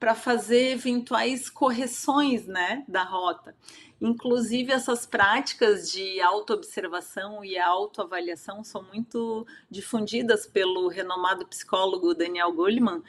[0.06, 3.56] para fazer eventuais correções né, da rota.
[4.00, 13.02] Inclusive, essas práticas de autoobservação e autoavaliação são muito difundidas pelo renomado psicólogo Daniel Goleman,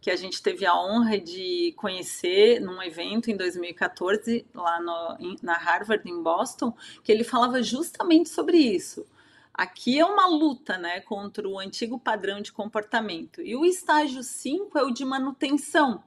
[0.00, 5.54] que a gente teve a honra de conhecer num evento em 2014, lá no, na
[5.54, 9.06] Harvard, em Boston, que ele falava justamente sobre isso.
[9.54, 13.40] Aqui é uma luta né, contra o antigo padrão de comportamento.
[13.40, 16.02] E o estágio 5 é o de manutenção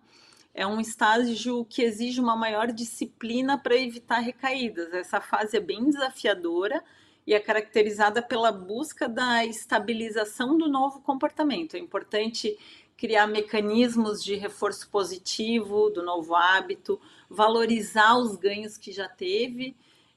[0.53, 4.93] é um estágio que exige uma maior disciplina para evitar recaídas.
[4.93, 6.83] Essa fase é bem desafiadora
[7.25, 11.75] e é caracterizada pela busca da estabilização do novo comportamento.
[11.75, 12.57] É importante
[12.95, 19.75] criar mecanismos de reforço positivo do novo hábito, valorizar os ganhos que já teve.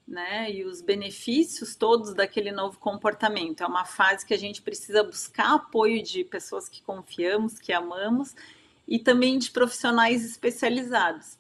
[0.09, 3.65] Né, e os benefícios todos daquele novo comportamento.
[3.65, 8.33] É uma fase que a gente precisa buscar apoio de pessoas que confiamos, que amamos
[8.87, 11.39] e também de profissionais especializados.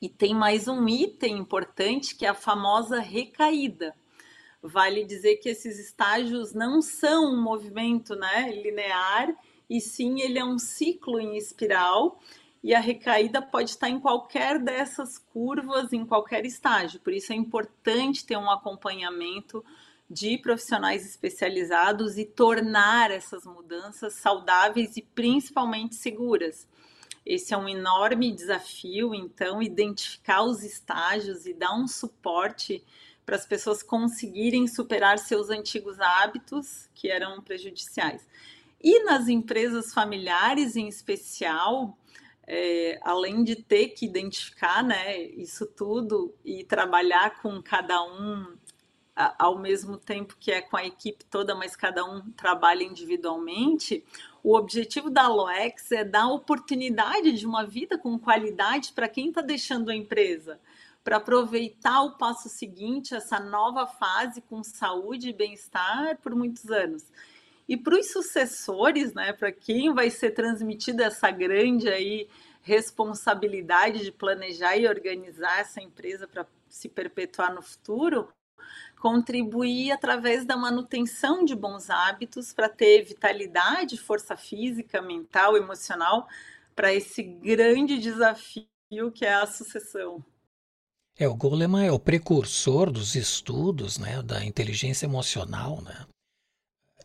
[0.00, 3.94] E tem mais um item importante que é a famosa recaída.
[4.62, 9.34] Vale dizer que esses estágios não são um movimento né, linear,
[9.68, 12.20] e sim ele é um ciclo em espiral,
[12.62, 17.00] e a recaída pode estar em qualquer dessas curvas, em qualquer estágio.
[17.00, 19.62] Por isso é importante ter um acompanhamento
[20.08, 26.68] de profissionais especializados e tornar essas mudanças saudáveis e principalmente seguras.
[27.24, 32.84] Esse é um enorme desafio, então, identificar os estágios e dar um suporte
[33.24, 38.26] para as pessoas conseguirem superar seus antigos hábitos que eram prejudiciais.
[38.82, 41.96] E nas empresas familiares, em especial,
[42.46, 48.54] é, além de ter que identificar né, isso tudo e trabalhar com cada um
[49.16, 54.04] ao mesmo tempo que é com a equipe toda, mas cada um trabalha individualmente,
[54.42, 59.40] o objetivo da Aloex é dar oportunidade de uma vida com qualidade para quem está
[59.40, 60.60] deixando a empresa,
[61.02, 67.04] para aproveitar o passo seguinte, essa nova fase com saúde e bem-estar por muitos anos.
[67.68, 72.28] E para os sucessores, né, para quem vai ser transmitida essa grande aí
[72.60, 78.28] responsabilidade de planejar e organizar essa empresa para se perpetuar no futuro,
[79.04, 86.26] contribuir através da manutenção de bons hábitos para ter vitalidade, força física, mental, emocional
[86.74, 88.66] para esse grande desafio
[89.12, 90.24] que é a sucessão.
[91.18, 95.82] É, o Goleman é o precursor dos estudos né, da inteligência emocional.
[95.82, 96.06] Né?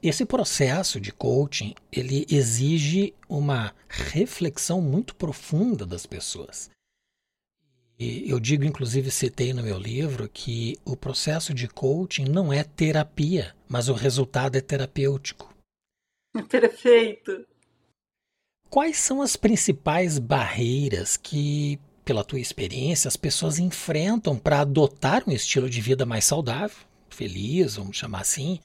[0.01, 6.69] Esse processo de coaching ele exige uma reflexão muito profunda das pessoas.
[7.99, 12.63] E eu digo, inclusive, citei no meu livro que o processo de coaching não é
[12.63, 15.53] terapia, mas o resultado é terapêutico.
[16.47, 17.45] Perfeito.
[18.69, 25.33] Quais são as principais barreiras que, pela tua experiência, as pessoas enfrentam para adotar um
[25.33, 26.77] estilo de vida mais saudável,
[27.09, 28.62] feliz, vamos chamar assim?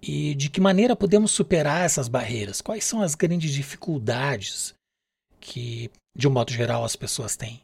[0.00, 2.60] E de que maneira podemos superar essas barreiras?
[2.60, 4.72] Quais são as grandes dificuldades
[5.40, 7.60] que, de um modo geral, as pessoas têm?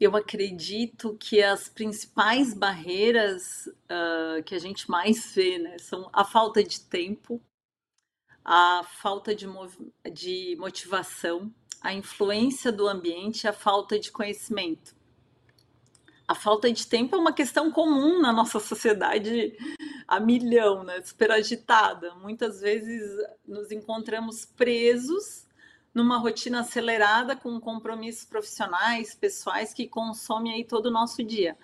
[0.00, 6.24] Eu acredito que as principais barreiras uh, que a gente mais vê né, são a
[6.24, 7.40] falta de tempo,
[8.44, 9.46] a falta de,
[10.12, 14.94] de motivação, a influência do ambiente, a falta de conhecimento.
[16.26, 19.56] A falta de tempo é uma questão comum na nossa sociedade
[20.08, 21.02] a milhão, né?
[21.02, 22.14] super agitada.
[22.16, 23.10] Muitas vezes
[23.46, 25.43] nos encontramos presos
[25.94, 31.56] numa rotina acelerada com compromissos profissionais, pessoais que consomem aí todo o nosso dia.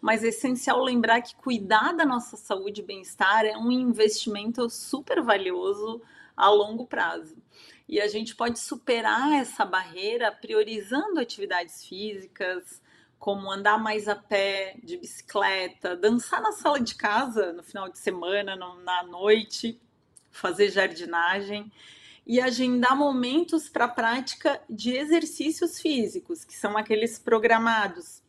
[0.00, 5.22] Mas é essencial lembrar que cuidar da nossa saúde e bem-estar é um investimento super
[5.22, 6.02] valioso
[6.36, 7.36] a longo prazo.
[7.88, 12.82] E a gente pode superar essa barreira priorizando atividades físicas,
[13.18, 17.98] como andar mais a pé, de bicicleta, dançar na sala de casa no final de
[17.98, 19.80] semana, na noite,
[20.30, 21.72] fazer jardinagem
[22.28, 28.22] e agendar momentos para a prática de exercícios físicos, que são aqueles programados.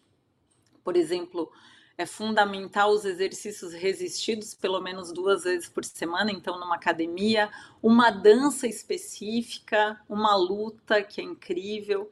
[0.81, 1.51] Por exemplo,
[1.97, 7.51] é fundamental os exercícios resistidos pelo menos duas vezes por semana, então numa academia,
[7.83, 12.09] uma dança específica, uma luta que é incrível,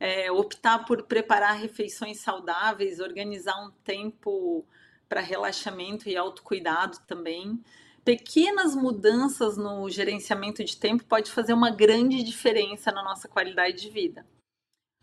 [0.00, 4.64] é, optar por preparar refeições saudáveis, organizar um tempo
[5.06, 7.62] para relaxamento e autocuidado também
[8.06, 13.90] pequenas mudanças no gerenciamento de tempo pode fazer uma grande diferença na nossa qualidade de
[13.90, 14.24] vida.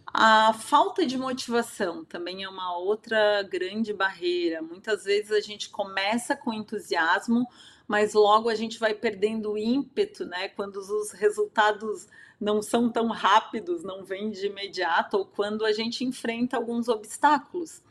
[0.07, 4.61] A falta de motivação também é uma outra grande barreira.
[4.61, 7.45] Muitas vezes a gente começa com entusiasmo,
[7.85, 10.47] mas logo a gente vai perdendo o ímpeto, né?
[10.47, 12.07] Quando os resultados
[12.39, 17.81] não são tão rápidos, não vêm de imediato, ou quando a gente enfrenta alguns obstáculos.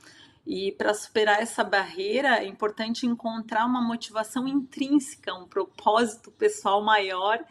[0.47, 7.45] E para superar essa barreira, é importante encontrar uma motivação intrínseca, um propósito pessoal maior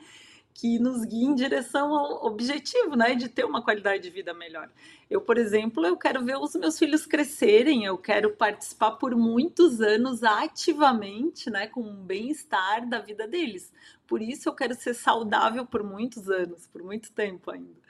[0.53, 4.69] que nos guie em direção ao objetivo, né, de ter uma qualidade de vida melhor.
[5.09, 9.81] Eu, por exemplo, eu quero ver os meus filhos crescerem, eu quero participar por muitos
[9.81, 13.71] anos ativamente, né, com o bem-estar da vida deles.
[14.05, 17.81] Por isso eu quero ser saudável por muitos anos, por muito tempo ainda.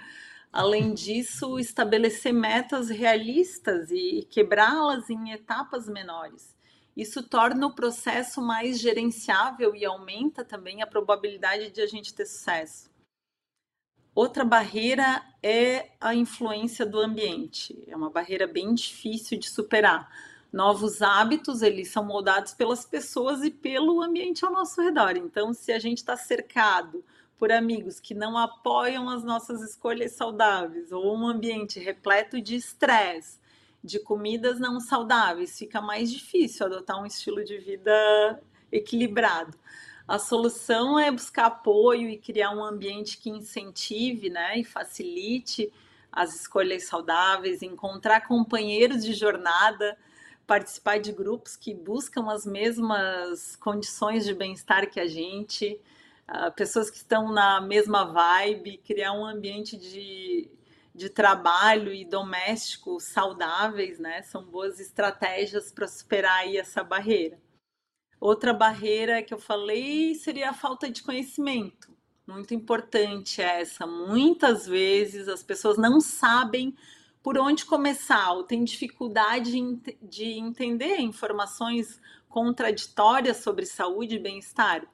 [0.51, 6.55] Além disso, estabelecer metas realistas e quebrá-las em etapas menores.
[6.95, 12.25] Isso torna o processo mais gerenciável e aumenta também a probabilidade de a gente ter
[12.25, 12.91] sucesso.
[14.13, 17.81] Outra barreira é a influência do ambiente.
[17.87, 20.11] É uma barreira bem difícil de superar.
[20.51, 25.15] Novos hábitos, eles são moldados pelas pessoas e pelo ambiente ao nosso redor.
[25.15, 27.05] Então, se a gente está cercado
[27.41, 33.39] por amigos que não apoiam as nossas escolhas saudáveis ou um ambiente repleto de estresse,
[33.83, 38.39] de comidas não saudáveis, fica mais difícil adotar um estilo de vida
[38.71, 39.57] equilibrado.
[40.07, 45.73] A solução é buscar apoio e criar um ambiente que incentive né, e facilite
[46.11, 49.97] as escolhas saudáveis, encontrar companheiros de jornada,
[50.45, 55.81] participar de grupos que buscam as mesmas condições de bem-estar que a gente,
[56.55, 60.49] pessoas que estão na mesma vibe, criar um ambiente de,
[60.93, 64.21] de trabalho e doméstico saudáveis, né?
[64.21, 67.39] São boas estratégias para superar aí essa barreira.
[68.19, 71.91] Outra barreira que eu falei seria a falta de conhecimento.
[72.27, 73.85] Muito importante essa.
[73.85, 76.75] Muitas vezes as pessoas não sabem
[77.21, 79.51] por onde começar, ou têm dificuldade
[80.01, 84.87] de entender informações contraditórias sobre saúde e bem-estar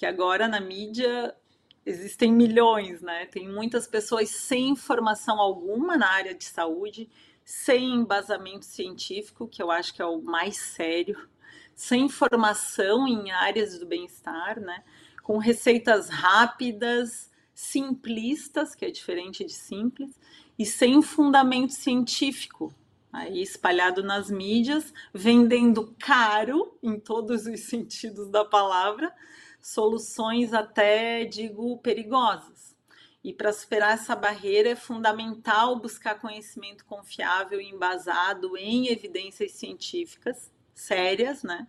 [0.00, 1.36] que agora na mídia
[1.84, 3.26] existem milhões, né?
[3.26, 7.06] Tem muitas pessoas sem informação alguma na área de saúde,
[7.44, 11.28] sem embasamento científico, que eu acho que é o mais sério,
[11.74, 14.82] sem informação em áreas do bem-estar, né?
[15.22, 20.18] Com receitas rápidas, simplistas, que é diferente de simples,
[20.58, 22.74] e sem fundamento científico,
[23.12, 29.14] aí espalhado nas mídias, vendendo caro em todos os sentidos da palavra,
[29.60, 32.74] soluções até, digo, perigosas.
[33.22, 40.50] E para superar essa barreira é fundamental buscar conhecimento confiável e embasado em evidências científicas
[40.74, 41.68] sérias, né?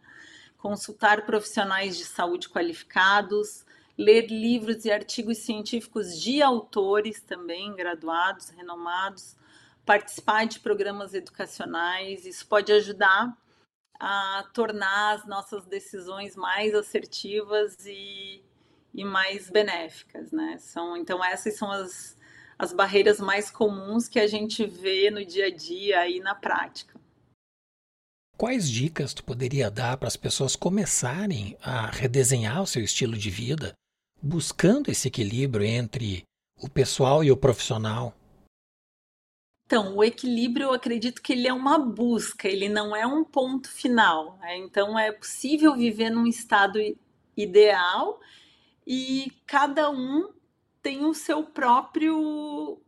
[0.57, 3.65] Consultar profissionais de saúde qualificados,
[3.97, 9.35] ler livros e artigos científicos de autores também graduados, renomados,
[9.85, 12.25] participar de programas educacionais.
[12.25, 13.37] Isso pode ajudar
[14.03, 18.41] a tornar as nossas decisões mais assertivas e,
[18.91, 20.57] e mais benéficas, né?
[20.57, 22.17] São, então essas são as,
[22.57, 26.99] as barreiras mais comuns que a gente vê no dia a dia e na prática.
[28.35, 33.29] Quais dicas tu poderia dar para as pessoas começarem a redesenhar o seu estilo de
[33.29, 33.73] vida,
[34.19, 36.23] buscando esse equilíbrio entre
[36.59, 38.17] o pessoal e o profissional?
[39.72, 43.72] Então, o equilíbrio, eu acredito que ele é uma busca, ele não é um ponto
[43.72, 44.38] final.
[44.41, 44.57] Né?
[44.57, 46.78] Então, é possível viver num estado
[47.38, 48.19] ideal
[48.86, 50.30] e cada um
[50.82, 52.82] tem o seu próprio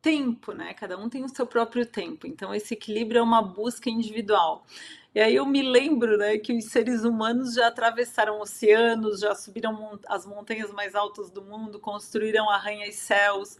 [0.00, 0.72] tempo, né?
[0.74, 2.24] Cada um tem o seu próprio tempo.
[2.24, 4.64] Então, esse equilíbrio é uma busca individual.
[5.12, 9.98] E aí eu me lembro, né, que os seres humanos já atravessaram oceanos, já subiram
[10.06, 13.58] as montanhas mais altas do mundo, construíram arranha-céus,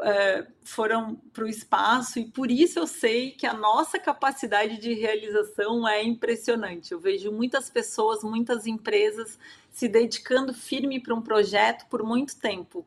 [0.00, 4.94] é, foram para o espaço e por isso eu sei que a nossa capacidade de
[4.94, 6.92] realização é impressionante.
[6.92, 9.38] Eu vejo muitas pessoas, muitas empresas
[9.70, 12.86] se dedicando firme para um projeto por muito tempo,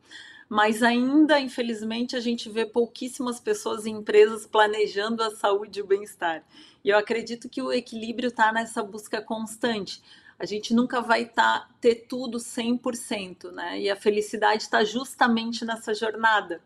[0.49, 5.87] mas ainda, infelizmente, a gente vê pouquíssimas pessoas e empresas planejando a saúde e o
[5.87, 6.43] bem-estar.
[6.83, 10.01] E eu acredito que o equilíbrio está nessa busca constante.
[10.37, 13.79] A gente nunca vai tá, ter tudo 100%, né?
[13.79, 16.61] E a felicidade está justamente nessa jornada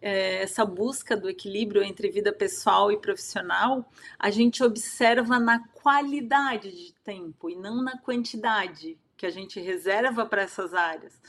[0.00, 6.70] é, essa busca do equilíbrio entre vida pessoal e profissional, a gente observa na qualidade
[6.70, 11.20] de tempo e não na quantidade que a gente reserva para essas áreas.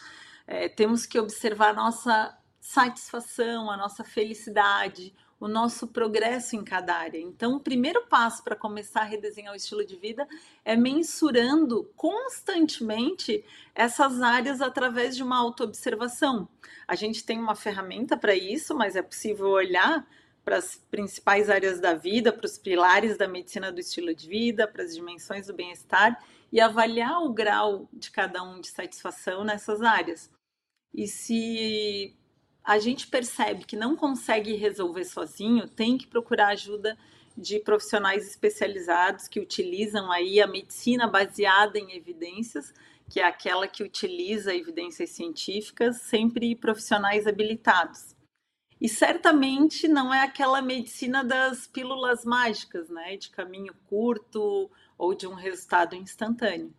[0.46, 7.18] É, temos que observar nossa satisfação, a nossa felicidade, o nosso progresso em cada área.
[7.18, 10.28] Então, o primeiro passo para começar a redesenhar o estilo de vida
[10.66, 16.48] é mensurando constantemente essas áreas através de uma autoobservação.
[16.88, 20.06] A gente tem uma ferramenta para isso, mas é possível olhar
[20.44, 24.68] para as principais áreas da vida, para os pilares da medicina do estilo de vida,
[24.68, 26.22] para as dimensões do bem-estar
[26.52, 30.30] e avaliar o grau de cada um de satisfação nessas áreas.
[30.94, 32.18] E se
[32.64, 36.98] a gente percebe que não consegue resolver sozinho, tem que procurar ajuda
[37.36, 42.74] de profissionais especializados que utilizam aí a medicina baseada em evidências,
[43.10, 48.16] que é aquela que utiliza evidências científicas, sempre profissionais habilitados.
[48.80, 55.28] E certamente não é aquela medicina das pílulas mágicas, né, de caminho curto ou de
[55.28, 56.74] um resultado instantâneo.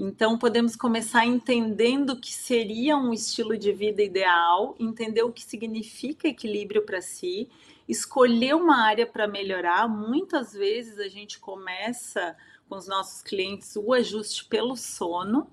[0.00, 5.42] Então, podemos começar entendendo o que seria um estilo de vida ideal, entender o que
[5.42, 7.50] significa equilíbrio para si,
[7.88, 9.88] escolher uma área para melhorar.
[9.88, 12.36] Muitas vezes a gente começa
[12.68, 15.50] com os nossos clientes o ajuste pelo sono,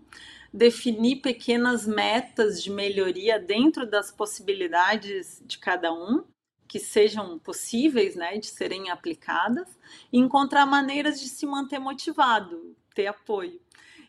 [0.54, 6.24] definir pequenas metas de melhoria dentro das possibilidades de cada um,
[6.68, 9.68] que sejam possíveis né, de serem aplicadas,
[10.14, 13.65] e encontrar maneiras de se manter motivado, ter apoio.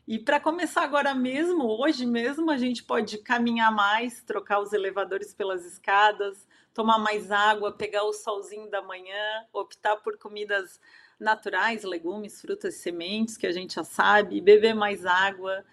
[0.06, 5.34] E para começar agora mesmo, hoje mesmo, a gente pode caminhar mais, trocar os elevadores
[5.34, 10.80] pelas escadas, tomar mais água, pegar o solzinho da manhã, optar por comidas
[11.18, 15.64] naturais, legumes, frutas e sementes, que a gente já sabe, beber mais água,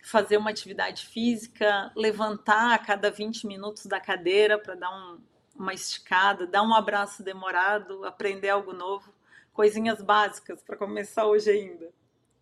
[0.00, 5.18] fazer uma atividade física, levantar a cada 20 minutos da cadeira para dar um,
[5.56, 9.12] uma esticada, dar um abraço demorado, aprender algo novo,
[9.52, 11.90] coisinhas básicas para começar hoje ainda.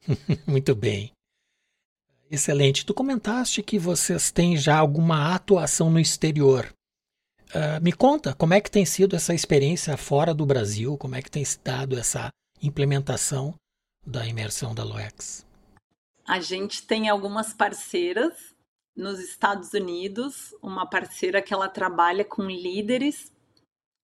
[0.46, 1.12] Muito bem.
[2.30, 2.84] Excelente.
[2.84, 6.72] Tu comentaste que vocês têm já alguma atuação no exterior.
[7.50, 11.22] Uh, me conta como é que tem sido essa experiência fora do Brasil, como é
[11.22, 12.28] que tem dado essa
[12.61, 13.55] implementação
[14.05, 15.46] da imersão da LOEX?
[16.26, 18.34] A gente tem algumas parceiras
[18.96, 23.32] nos Estados Unidos, uma parceira que ela trabalha com líderes.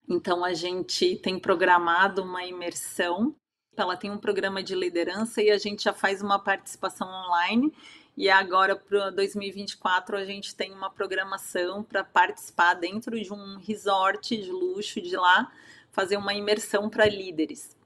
[0.09, 3.35] Então a gente tem programado uma imersão
[3.81, 7.73] ela tem um programa de liderança e a gente já faz uma participação online.
[8.17, 14.37] E agora, para 2024, a gente tem uma programação para participar dentro de um resort
[14.37, 15.51] de luxo de lá,
[15.91, 17.77] fazer uma imersão para líderes.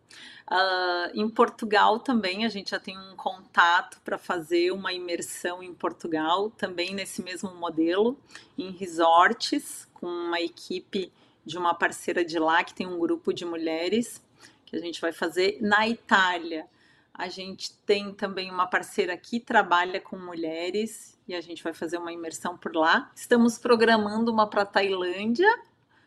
[0.51, 5.73] Uh, em Portugal também a gente já tem um contato para fazer uma imersão em
[5.73, 8.19] Portugal, também nesse mesmo modelo,
[8.59, 11.11] em resorts, com uma equipe
[11.47, 14.24] de uma parceira de lá que tem um grupo de mulheres
[14.75, 16.66] a gente vai fazer na Itália.
[17.12, 21.99] A gente tem também uma parceira que trabalha com mulheres e a gente vai fazer
[21.99, 23.11] uma imersão por lá.
[23.14, 25.49] Estamos programando uma para Tailândia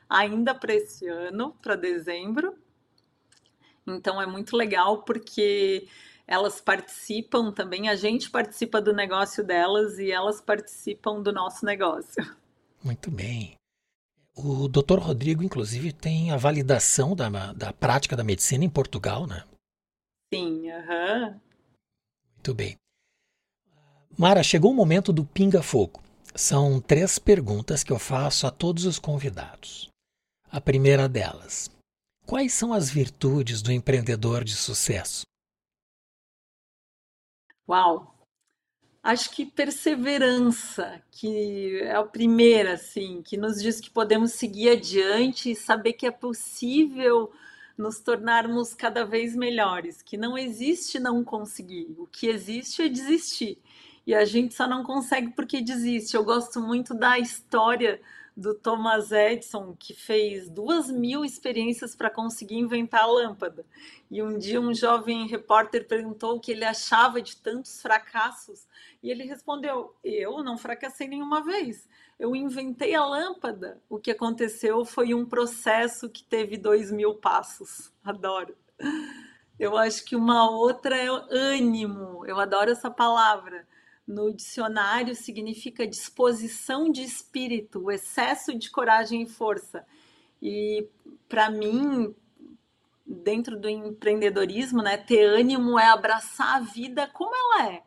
[0.09, 2.55] ainda para esse ano, para dezembro.
[3.85, 5.87] Então é muito legal porque
[6.27, 12.35] elas participam também, a gente participa do negócio delas e elas participam do nosso negócio.
[12.83, 13.55] Muito bem.
[14.39, 14.99] O Dr.
[14.99, 19.43] Rodrigo, inclusive, tem a validação da, da prática da medicina em Portugal, né?
[20.31, 21.29] Sim, aham.
[21.29, 21.41] Uhum.
[22.35, 22.77] Muito bem.
[24.15, 26.03] Mara, chegou o momento do pinga-fogo.
[26.35, 29.89] São três perguntas que eu faço a todos os convidados.
[30.51, 31.69] A primeira delas:
[32.27, 35.21] Quais são as virtudes do empreendedor de sucesso?
[37.67, 38.16] Uau!
[39.07, 45.49] Acho que perseverança, que é a primeira, assim, que nos diz que podemos seguir adiante
[45.49, 47.31] e saber que é possível
[47.77, 53.57] nos tornarmos cada vez melhores, que não existe não conseguir, o que existe é desistir.
[54.05, 56.15] E a gente só não consegue porque desiste.
[56.15, 58.01] Eu gosto muito da história
[58.37, 63.65] do Thomas Edison, que fez duas mil experiências para conseguir inventar a lâmpada.
[64.11, 68.67] E um dia um jovem repórter perguntou o que ele achava de tantos fracassos.
[69.01, 71.89] E ele respondeu: Eu não fracassei nenhuma vez.
[72.19, 73.81] Eu inventei a lâmpada.
[73.89, 77.91] O que aconteceu foi um processo que teve dois mil passos.
[78.05, 78.55] Adoro.
[79.57, 82.23] Eu acho que uma outra é ânimo.
[82.27, 83.65] Eu adoro essa palavra
[84.07, 89.85] no dicionário significa disposição de espírito, excesso de coragem e força.
[90.41, 90.87] E
[91.27, 92.15] para mim,
[93.05, 97.83] dentro do empreendedorismo, né, ter ânimo é abraçar a vida como ela é,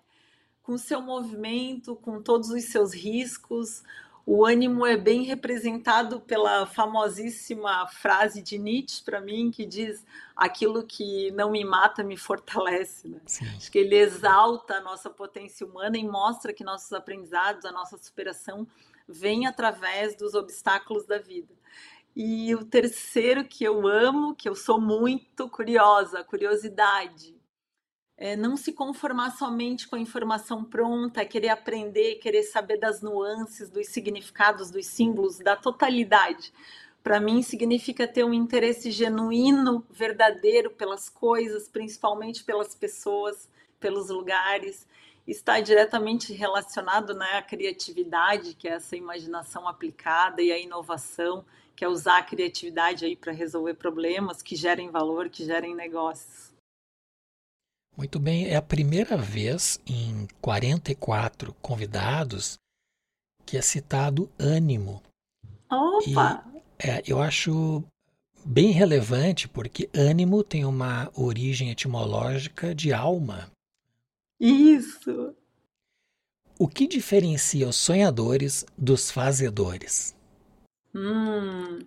[0.63, 3.83] com seu movimento, com todos os seus riscos,
[4.27, 10.05] o ânimo é bem representado pela famosíssima frase de Nietzsche para mim que diz
[10.37, 13.09] aquilo que não me mata me fortalece.
[13.09, 13.21] Né?
[13.57, 17.97] Acho que ele exalta a nossa potência humana e mostra que nossos aprendizados, a nossa
[17.97, 18.67] superação
[19.09, 21.53] vem através dos obstáculos da vida.
[22.15, 27.40] E o terceiro que eu amo, que eu sou muito curiosa, curiosidade.
[28.23, 33.71] É não se conformar somente com a informação pronta, querer aprender, querer saber das nuances,
[33.71, 36.53] dos significados, dos símbolos, da totalidade.
[37.03, 43.49] Para mim, significa ter um interesse genuíno, verdadeiro pelas coisas, principalmente pelas pessoas,
[43.81, 44.87] pelos lugares.
[45.27, 51.43] Está diretamente relacionado né, à criatividade, que é essa imaginação aplicada, e à inovação,
[51.75, 56.50] que é usar a criatividade para resolver problemas que gerem valor, que gerem negócios.
[58.01, 62.59] Muito bem, é a primeira vez em 44 convidados
[63.45, 65.03] que é citado ânimo.
[65.71, 66.43] Opa!
[66.83, 67.85] E, é, eu acho
[68.43, 73.51] bem relevante porque ânimo tem uma origem etimológica de alma.
[74.41, 75.37] Isso!
[76.59, 80.17] O que diferencia os sonhadores dos fazedores?
[80.95, 81.81] Hum.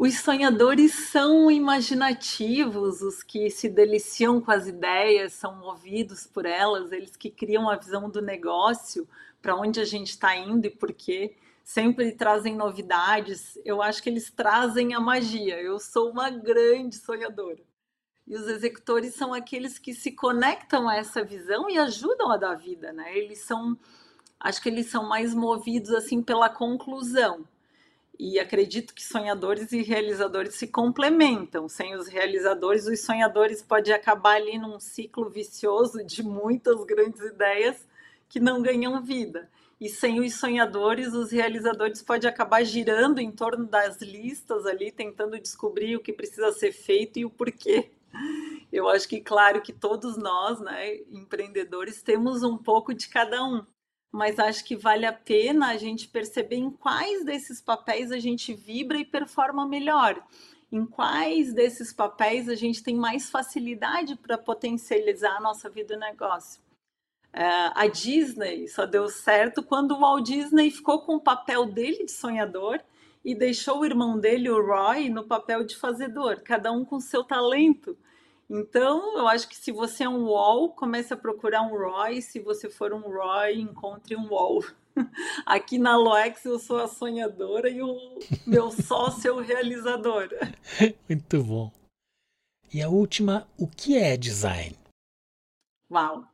[0.00, 6.92] Os sonhadores são imaginativos, os que se deliciam com as ideias, são movidos por elas,
[6.92, 9.08] eles que criam a visão do negócio,
[9.42, 11.34] para onde a gente está indo e por quê.
[11.64, 13.58] Sempre trazem novidades.
[13.64, 15.60] Eu acho que eles trazem a magia.
[15.60, 17.64] Eu sou uma grande sonhadora.
[18.24, 22.54] E os executores são aqueles que se conectam a essa visão e ajudam a dar
[22.54, 23.18] vida, né?
[23.18, 23.76] Eles são,
[24.38, 27.44] acho que eles são mais movidos assim pela conclusão
[28.18, 31.68] e acredito que sonhadores e realizadores se complementam.
[31.68, 37.86] Sem os realizadores, os sonhadores podem acabar ali num ciclo vicioso de muitas grandes ideias
[38.28, 39.48] que não ganham vida.
[39.80, 45.38] E sem os sonhadores, os realizadores podem acabar girando em torno das listas ali, tentando
[45.38, 47.92] descobrir o que precisa ser feito e o porquê.
[48.72, 53.64] Eu acho que, claro, que todos nós, né, empreendedores, temos um pouco de cada um
[54.12, 58.54] mas acho que vale a pena a gente perceber em quais desses papéis a gente
[58.54, 60.22] vibra e performa melhor.
[60.70, 65.98] Em quais desses papéis a gente tem mais facilidade para potencializar a nossa vida e
[65.98, 66.60] negócio.
[67.32, 72.04] É, a Disney só deu certo quando o Walt Disney ficou com o papel dele
[72.04, 72.80] de sonhador
[73.24, 77.22] e deixou o irmão dele, o Roy, no papel de fazedor, cada um com seu
[77.22, 77.96] talento.
[78.50, 82.22] Então, eu acho que se você é um wall, comece a procurar um Roy.
[82.22, 84.64] Se você for um Roy, encontre um wall.
[85.44, 90.28] Aqui na Loex eu sou a sonhadora e o meu sócio é o realizador.
[91.08, 91.70] Muito bom.
[92.72, 94.76] E a última, o que é design?
[95.90, 96.26] Uau!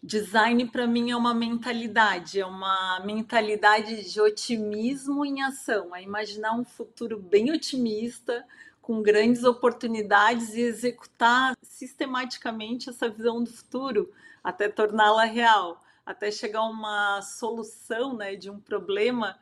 [0.00, 6.52] Design para mim é uma mentalidade, é uma mentalidade de otimismo em ação, é imaginar
[6.52, 8.46] um futuro bem otimista,
[8.88, 14.10] com grandes oportunidades e executar sistematicamente essa visão do futuro
[14.42, 19.38] até torná-la real, até chegar a uma solução né, de um problema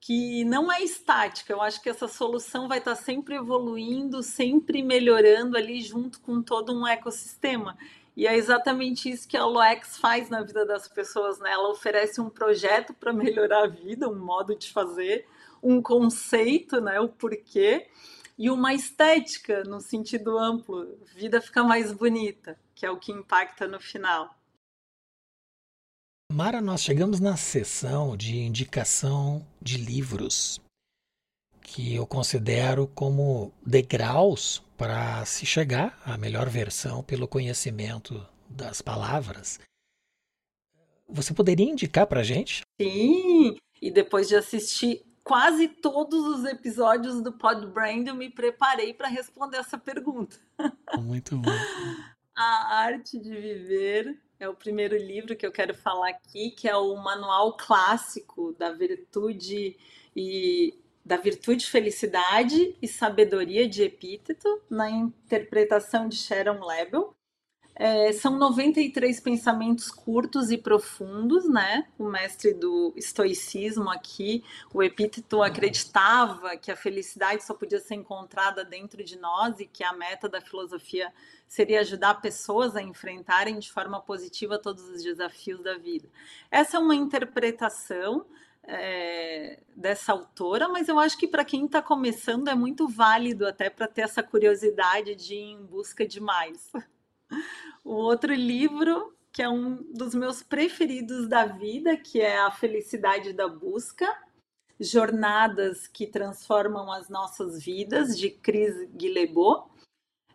[0.00, 1.52] que não é estática.
[1.52, 6.76] Eu acho que essa solução vai estar sempre evoluindo, sempre melhorando ali junto com todo
[6.76, 7.78] um ecossistema.
[8.16, 11.38] E é exatamente isso que a Loex faz na vida das pessoas.
[11.38, 11.52] Né?
[11.52, 15.28] Ela oferece um projeto para melhorar a vida, um modo de fazer,
[15.62, 16.98] um conceito, né?
[16.98, 17.86] o porquê
[18.36, 23.66] e uma estética no sentido amplo, vida fica mais bonita, que é o que impacta
[23.66, 24.34] no final.
[26.32, 30.60] Mara, nós chegamos na sessão de indicação de livros,
[31.60, 39.60] que eu considero como degraus para se chegar à melhor versão pelo conhecimento das palavras.
[41.08, 42.62] Você poderia indicar para a gente?
[42.80, 49.08] Sim, e depois de assistir quase todos os episódios do Podbrand eu me preparei para
[49.08, 50.36] responder essa pergunta.
[50.98, 51.50] Muito bom.
[52.36, 56.76] A Arte de Viver é o primeiro livro que eu quero falar aqui, que é
[56.76, 59.76] o manual clássico da virtude
[60.14, 67.14] e da virtude, felicidade e sabedoria de Epíteto, na interpretação de Sharon Lebel.
[67.76, 71.88] É, são 93 pensamentos curtos e profundos, né?
[71.98, 78.64] O mestre do estoicismo aqui, o Epíteto, acreditava que a felicidade só podia ser encontrada
[78.64, 81.12] dentro de nós e que a meta da filosofia
[81.48, 86.08] seria ajudar pessoas a enfrentarem de forma positiva todos os desafios da vida.
[86.52, 88.24] Essa é uma interpretação
[88.62, 93.68] é, dessa autora, mas eu acho que para quem está começando é muito válido até
[93.68, 96.70] para ter essa curiosidade de ir em busca de mais.
[97.84, 103.34] O outro livro, que é um dos meus preferidos da vida, que é A Felicidade
[103.34, 104.10] da Busca,
[104.80, 109.70] Jornadas que Transformam as Nossas Vidas, de Cris Guillebeau.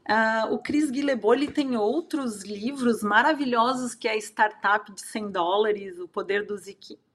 [0.09, 5.99] Uh, o Chris Guillebeau ele tem outros livros maravilhosos que é Startup de 100 dólares,
[5.99, 6.63] O Poder dos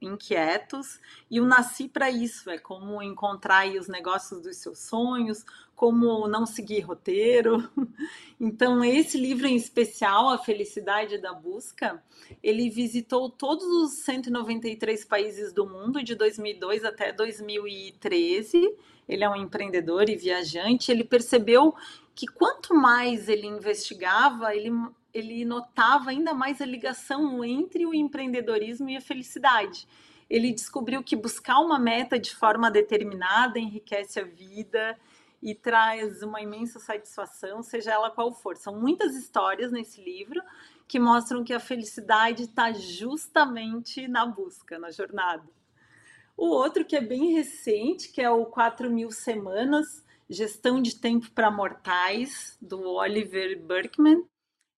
[0.01, 6.29] Inquietos e o Nasci para Isso, é como encontrar os negócios dos seus sonhos, como
[6.29, 7.69] não seguir roteiro.
[8.41, 12.03] Então, esse livro em especial, A Felicidade da Busca,
[12.43, 18.77] ele visitou todos os 193 países do mundo de 2002 até 2013.
[19.09, 20.91] Ele é um empreendedor e viajante.
[20.91, 21.75] Ele percebeu
[22.15, 24.71] que quanto mais ele investigava, ele,
[25.13, 29.89] ele notava ainda mais a ligação entre o empreendedorismo e a felicidade.
[30.31, 34.99] Ele descobriu que buscar uma meta de forma determinada enriquece a vida
[35.43, 38.57] e traz uma imensa satisfação, seja ela qual for.
[38.57, 40.41] São muitas histórias nesse livro
[40.89, 45.45] que mostram que a felicidade está justamente na busca, na jornada.
[46.37, 51.31] O outro que é bem recente, que é o 4 mil semanas, Gestão de Tempo
[51.31, 54.25] para Mortais, do Oliver Burkeman,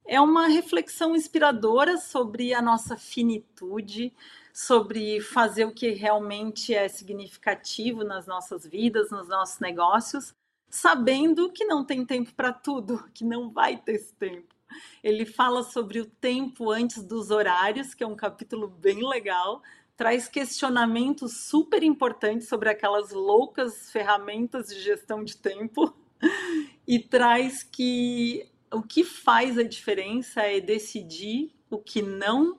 [0.06, 4.12] é uma reflexão inspiradora sobre a nossa finitude,
[4.52, 10.34] sobre fazer o que realmente é significativo nas nossas vidas, nos nossos negócios,
[10.68, 14.54] sabendo que não tem tempo para tudo, que não vai ter esse tempo.
[15.02, 19.62] Ele fala sobre o tempo antes dos horários, que é um capítulo bem legal,
[19.96, 25.96] traz questionamentos super importantes sobre aquelas loucas ferramentas de gestão de tempo
[26.86, 32.58] e traz que o que faz a diferença é decidir o que não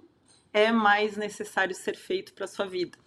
[0.51, 2.97] é mais necessário ser feito para sua vida.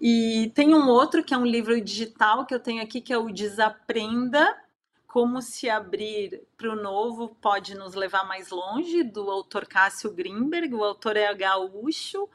[0.00, 3.18] E tem um outro que é um livro digital que eu tenho aqui, que é
[3.18, 4.44] o Desaprenda
[5.06, 10.74] Como se Abrir para o Novo Pode Nos Levar Mais Longe, do autor Cássio Grimberg.
[10.74, 12.28] O autor é gaúcho.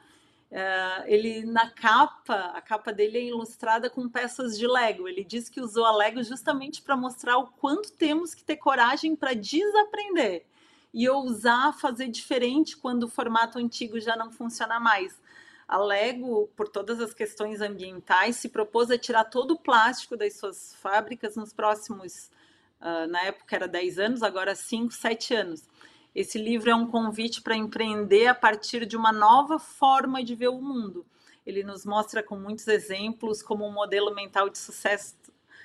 [0.52, 5.08] Uh, ele na capa, a capa dele é ilustrada com peças de Lego.
[5.08, 9.16] Ele diz que usou a Lego justamente para mostrar o quanto temos que ter coragem
[9.16, 10.44] para desaprender
[10.92, 15.18] e ousar fazer diferente quando o formato antigo já não funciona mais.
[15.66, 20.36] A Lego, por todas as questões ambientais, se propôs a tirar todo o plástico das
[20.36, 22.30] suas fábricas nos próximos,
[22.78, 25.62] uh, na época era 10 anos, agora 5, 7 anos.
[26.14, 30.48] Esse livro é um convite para empreender a partir de uma nova forma de ver
[30.48, 31.06] o mundo.
[31.44, 35.16] Ele nos mostra com muitos exemplos como um modelo mental de sucesso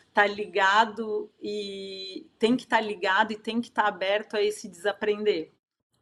[0.08, 4.42] está ligado e tem que estar tá ligado e tem que estar tá aberto a
[4.42, 5.52] esse desaprender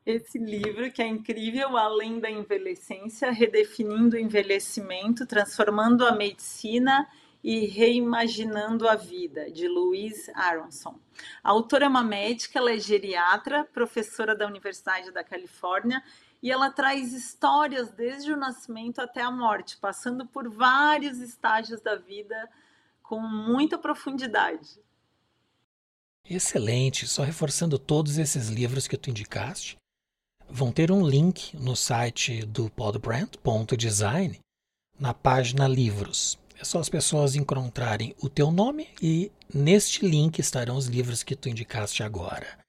[0.06, 7.08] esse livro que é incrível, Além da Envelhecência, redefinindo o envelhecimento, transformando a medicina
[7.48, 11.00] e reimaginando a vida, de Louise Aronson.
[11.44, 16.02] A autora é uma médica, ela é geriatra, professora da Universidade da Califórnia,
[16.42, 21.96] e ela traz histórias desde o nascimento até a morte, passando por vários estágios da
[21.96, 22.50] vida
[23.04, 24.80] com muita profundidade.
[26.28, 29.78] Excelente, só reforçando todos esses livros que tu indicaste,
[30.50, 34.40] vão ter um link no site do podbrand.design
[35.00, 36.44] na página livros.
[36.60, 41.36] É só as pessoas encontrarem o teu nome e neste link estarão os livros que
[41.36, 42.60] tu indicaste agora.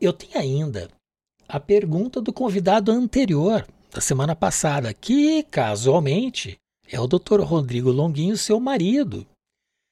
[0.00, 0.88] Eu tenho ainda
[1.46, 6.58] a pergunta do convidado anterior da semana passada, que casualmente
[6.90, 7.40] é o Dr.
[7.40, 9.26] Rodrigo Longuinho, seu marido.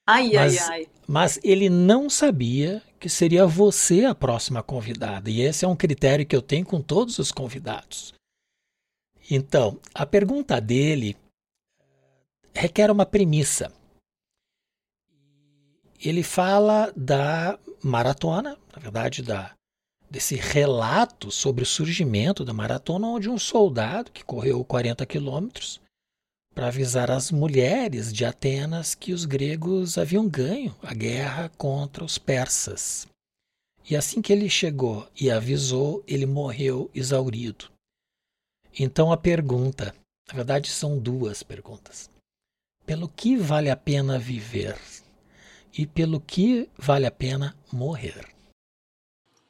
[0.09, 0.89] Ai, mas, ai, ai.
[1.07, 5.31] Mas ele não sabia que seria você a próxima convidada.
[5.31, 8.15] E esse é um critério que eu tenho com todos os convidados.
[9.31, 11.17] Então, a pergunta dele
[12.57, 13.73] requer uma premissa.
[16.01, 19.55] Ele fala da maratona, na verdade, da,
[20.11, 25.81] desse relato sobre o surgimento da maratona, onde um soldado que correu 40 quilômetros
[26.55, 32.17] para avisar as mulheres de Atenas que os gregos haviam ganho a guerra contra os
[32.17, 33.07] persas.
[33.89, 37.71] E assim que ele chegou e avisou, ele morreu exaurido.
[38.79, 39.95] Então a pergunta,
[40.29, 42.11] na verdade são duas perguntas.
[42.87, 44.79] Pelo que vale a pena viver?
[45.77, 48.25] E pelo que vale a pena morrer?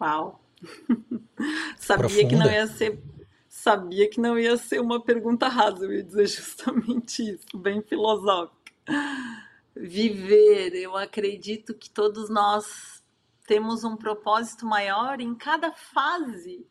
[0.01, 0.41] Uau!
[1.79, 2.29] Sabia Profunda.
[2.29, 3.03] que não ia ser
[3.49, 8.73] sabia que não ia ser uma pergunta rasa, eu ia dizer justamente isso, bem filosófica.
[9.75, 13.03] Viver, eu acredito que todos nós
[13.47, 16.67] temos um propósito maior em cada fase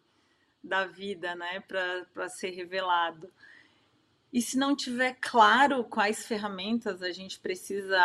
[0.64, 3.30] da vida, né, para ser revelado.
[4.36, 7.98] E se não tiver claro quais ferramentas a gente precisa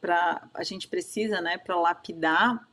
[0.00, 2.64] para a gente precisa, né, para lapidar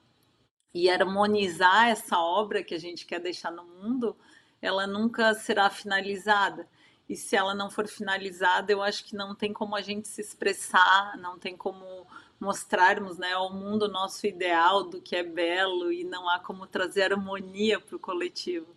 [0.71, 4.15] e harmonizar essa obra que a gente quer deixar no mundo,
[4.61, 6.67] ela nunca será finalizada.
[7.09, 10.21] e se ela não for finalizada, eu acho que não tem como a gente se
[10.21, 12.05] expressar, não tem como
[12.39, 17.11] mostrarmos né, ao mundo nosso ideal do que é belo e não há como trazer
[17.11, 18.75] harmonia para o coletivo.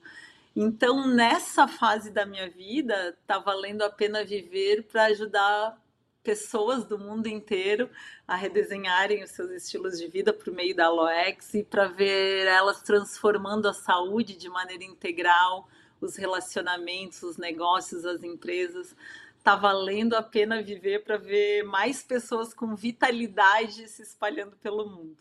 [0.57, 5.83] Então, nessa fase da minha vida, está valendo a pena viver para ajudar
[6.23, 7.91] pessoas do mundo inteiro
[8.27, 12.83] a redesenharem os seus estilos de vida por meio da Loex e para ver elas
[12.83, 15.69] transformando a saúde de maneira integral,
[16.01, 18.95] os relacionamentos, os negócios, as empresas.
[19.43, 25.19] Tá valendo a pena viver para ver mais pessoas com vitalidade se espalhando pelo mundo.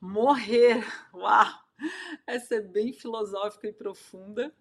[0.00, 1.63] Morrer, uau!
[2.26, 4.52] Essa é bem filosófica e profunda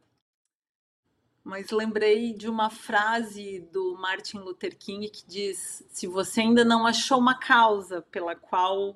[1.44, 6.88] mas lembrei de uma frase do Martin Luther King que diz: se você ainda não
[6.88, 8.96] achou uma causa pela qual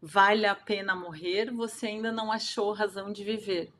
[0.00, 3.72] vale a pena morrer, você ainda não achou razão de viver.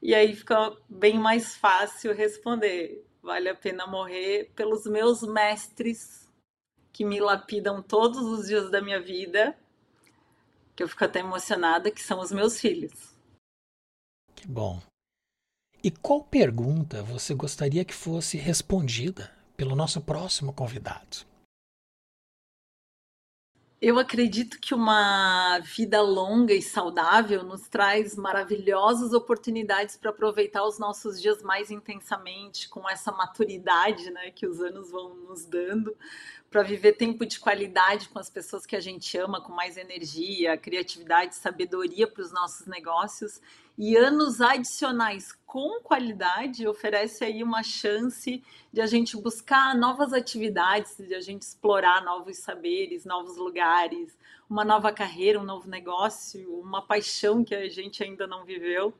[0.00, 6.30] E aí fica bem mais fácil responder: vale a pena morrer pelos meus mestres
[6.92, 9.58] que me lapidam todos os dias da minha vida,
[10.82, 12.92] eu fico até emocionada, que são os meus filhos.
[14.34, 14.80] Que bom.
[15.82, 21.24] E qual pergunta você gostaria que fosse respondida pelo nosso próximo convidado?
[23.80, 30.78] Eu acredito que uma vida longa e saudável nos traz maravilhosas oportunidades para aproveitar os
[30.78, 35.96] nossos dias mais intensamente, com essa maturidade né, que os anos vão nos dando,
[36.52, 40.58] para viver tempo de qualidade com as pessoas que a gente ama, com mais energia,
[40.58, 43.40] criatividade, sabedoria para os nossos negócios
[43.78, 50.94] e anos adicionais com qualidade oferece aí uma chance de a gente buscar novas atividades,
[50.98, 54.16] de a gente explorar novos saberes, novos lugares,
[54.48, 58.92] uma nova carreira, um novo negócio, uma paixão que a gente ainda não viveu.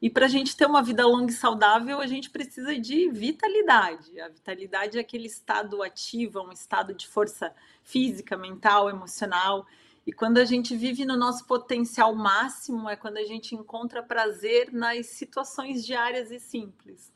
[0.00, 4.20] E para a gente ter uma vida longa e saudável, a gente precisa de vitalidade.
[4.20, 9.66] A vitalidade é aquele estado ativo, um estado de força física, mental, emocional.
[10.06, 14.70] E quando a gente vive no nosso potencial máximo, é quando a gente encontra prazer
[14.72, 17.10] nas situações diárias e simples.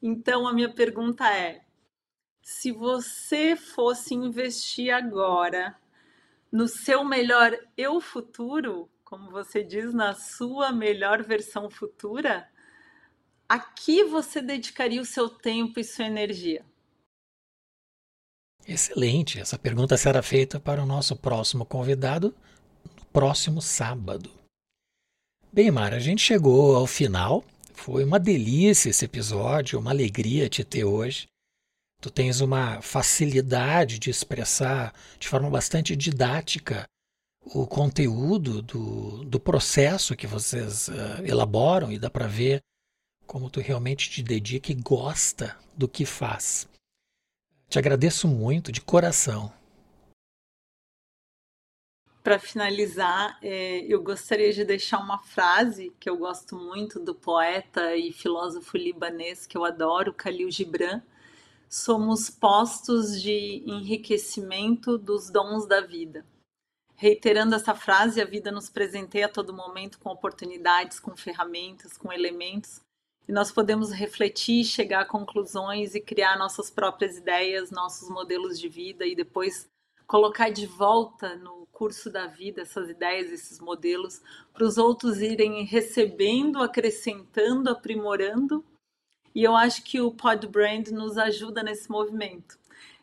[0.00, 1.62] Então, a minha pergunta é:
[2.40, 5.76] se você fosse investir agora
[6.50, 12.48] no seu melhor eu futuro, como você diz, na sua melhor versão futura,
[13.48, 16.64] a que você dedicaria o seu tempo e sua energia?
[18.64, 19.40] Excelente.
[19.40, 22.32] Essa pergunta será feita para o nosso próximo convidado
[22.96, 24.30] no próximo sábado.
[25.52, 27.44] Bem, Mara, a gente chegou ao final.
[27.74, 31.26] Foi uma delícia esse episódio, uma alegria te ter hoje.
[32.00, 36.88] Tu tens uma facilidade de expressar de forma bastante didática
[37.44, 42.60] o conteúdo do, do processo que vocês uh, elaboram e dá para ver
[43.26, 46.68] como tu realmente te dedica e gosta do que faz.
[47.68, 49.52] Te agradeço muito de coração.
[52.22, 57.96] Para finalizar, é, eu gostaria de deixar uma frase que eu gosto muito do poeta
[57.96, 61.00] e filósofo libanês que eu adoro, Khalil Gibran.
[61.68, 66.26] Somos postos de enriquecimento dos dons da vida.
[67.00, 72.12] Reiterando essa frase, a vida nos presenteia a todo momento com oportunidades, com ferramentas, com
[72.12, 72.82] elementos
[73.26, 78.68] e nós podemos refletir, chegar a conclusões e criar nossas próprias ideias, nossos modelos de
[78.68, 79.66] vida e depois
[80.06, 84.20] colocar de volta no curso da vida essas ideias, esses modelos,
[84.52, 88.62] para os outros irem recebendo, acrescentando, aprimorando.
[89.34, 92.59] E eu acho que o Pod Brand nos ajuda nesse movimento.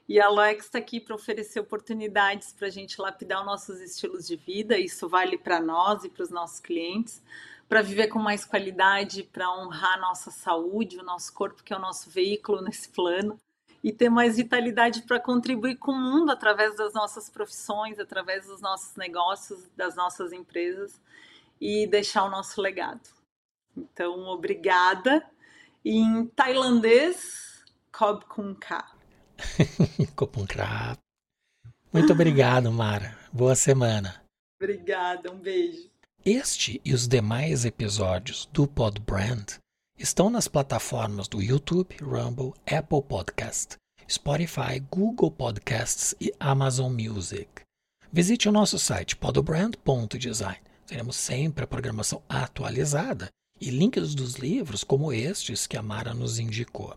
[0.07, 4.25] E a Alex está aqui para oferecer oportunidades para a gente lapidar os nossos estilos
[4.25, 4.77] de vida.
[4.77, 7.21] Isso vale para nós e para os nossos clientes
[7.67, 11.77] para viver com mais qualidade, para honrar a nossa saúde, o nosso corpo, que é
[11.77, 13.39] o nosso veículo nesse plano,
[13.83, 18.61] e ter mais vitalidade para contribuir com o mundo através das nossas profissões, através dos
[18.61, 20.99] nossos negócios, das nossas empresas
[21.59, 23.07] e deixar o nosso legado.
[23.75, 25.23] Então, obrigada.
[25.85, 28.96] Em tailandês, Kob Kun Ka.
[31.91, 33.17] Muito obrigado, Mara.
[33.31, 34.21] Boa semana.
[34.61, 35.89] Obrigada, um beijo.
[36.25, 39.45] Este e os demais episódios do Podbrand
[39.97, 43.77] estão nas plataformas do YouTube, Rumble, Apple Podcast,
[44.09, 47.49] Spotify, Google Podcasts e Amazon Music.
[48.11, 50.59] Visite o nosso site podbrand.design.
[50.85, 53.29] Teremos sempre a programação atualizada
[53.59, 56.95] e links dos livros como estes que a Mara nos indicou.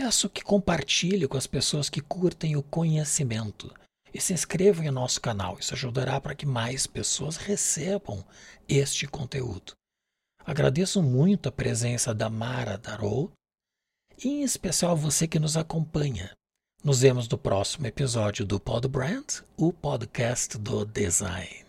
[0.00, 3.74] Peço que compartilhe com as pessoas que curtem o conhecimento
[4.14, 5.58] e se inscrevam em nosso canal.
[5.58, 8.24] Isso ajudará para que mais pessoas recebam
[8.68, 9.72] este conteúdo.
[10.46, 13.32] Agradeço muito a presença da Mara Darou
[14.22, 16.30] e em especial você que nos acompanha.
[16.84, 21.66] Nos vemos no próximo episódio do Pod Brand, o podcast do design.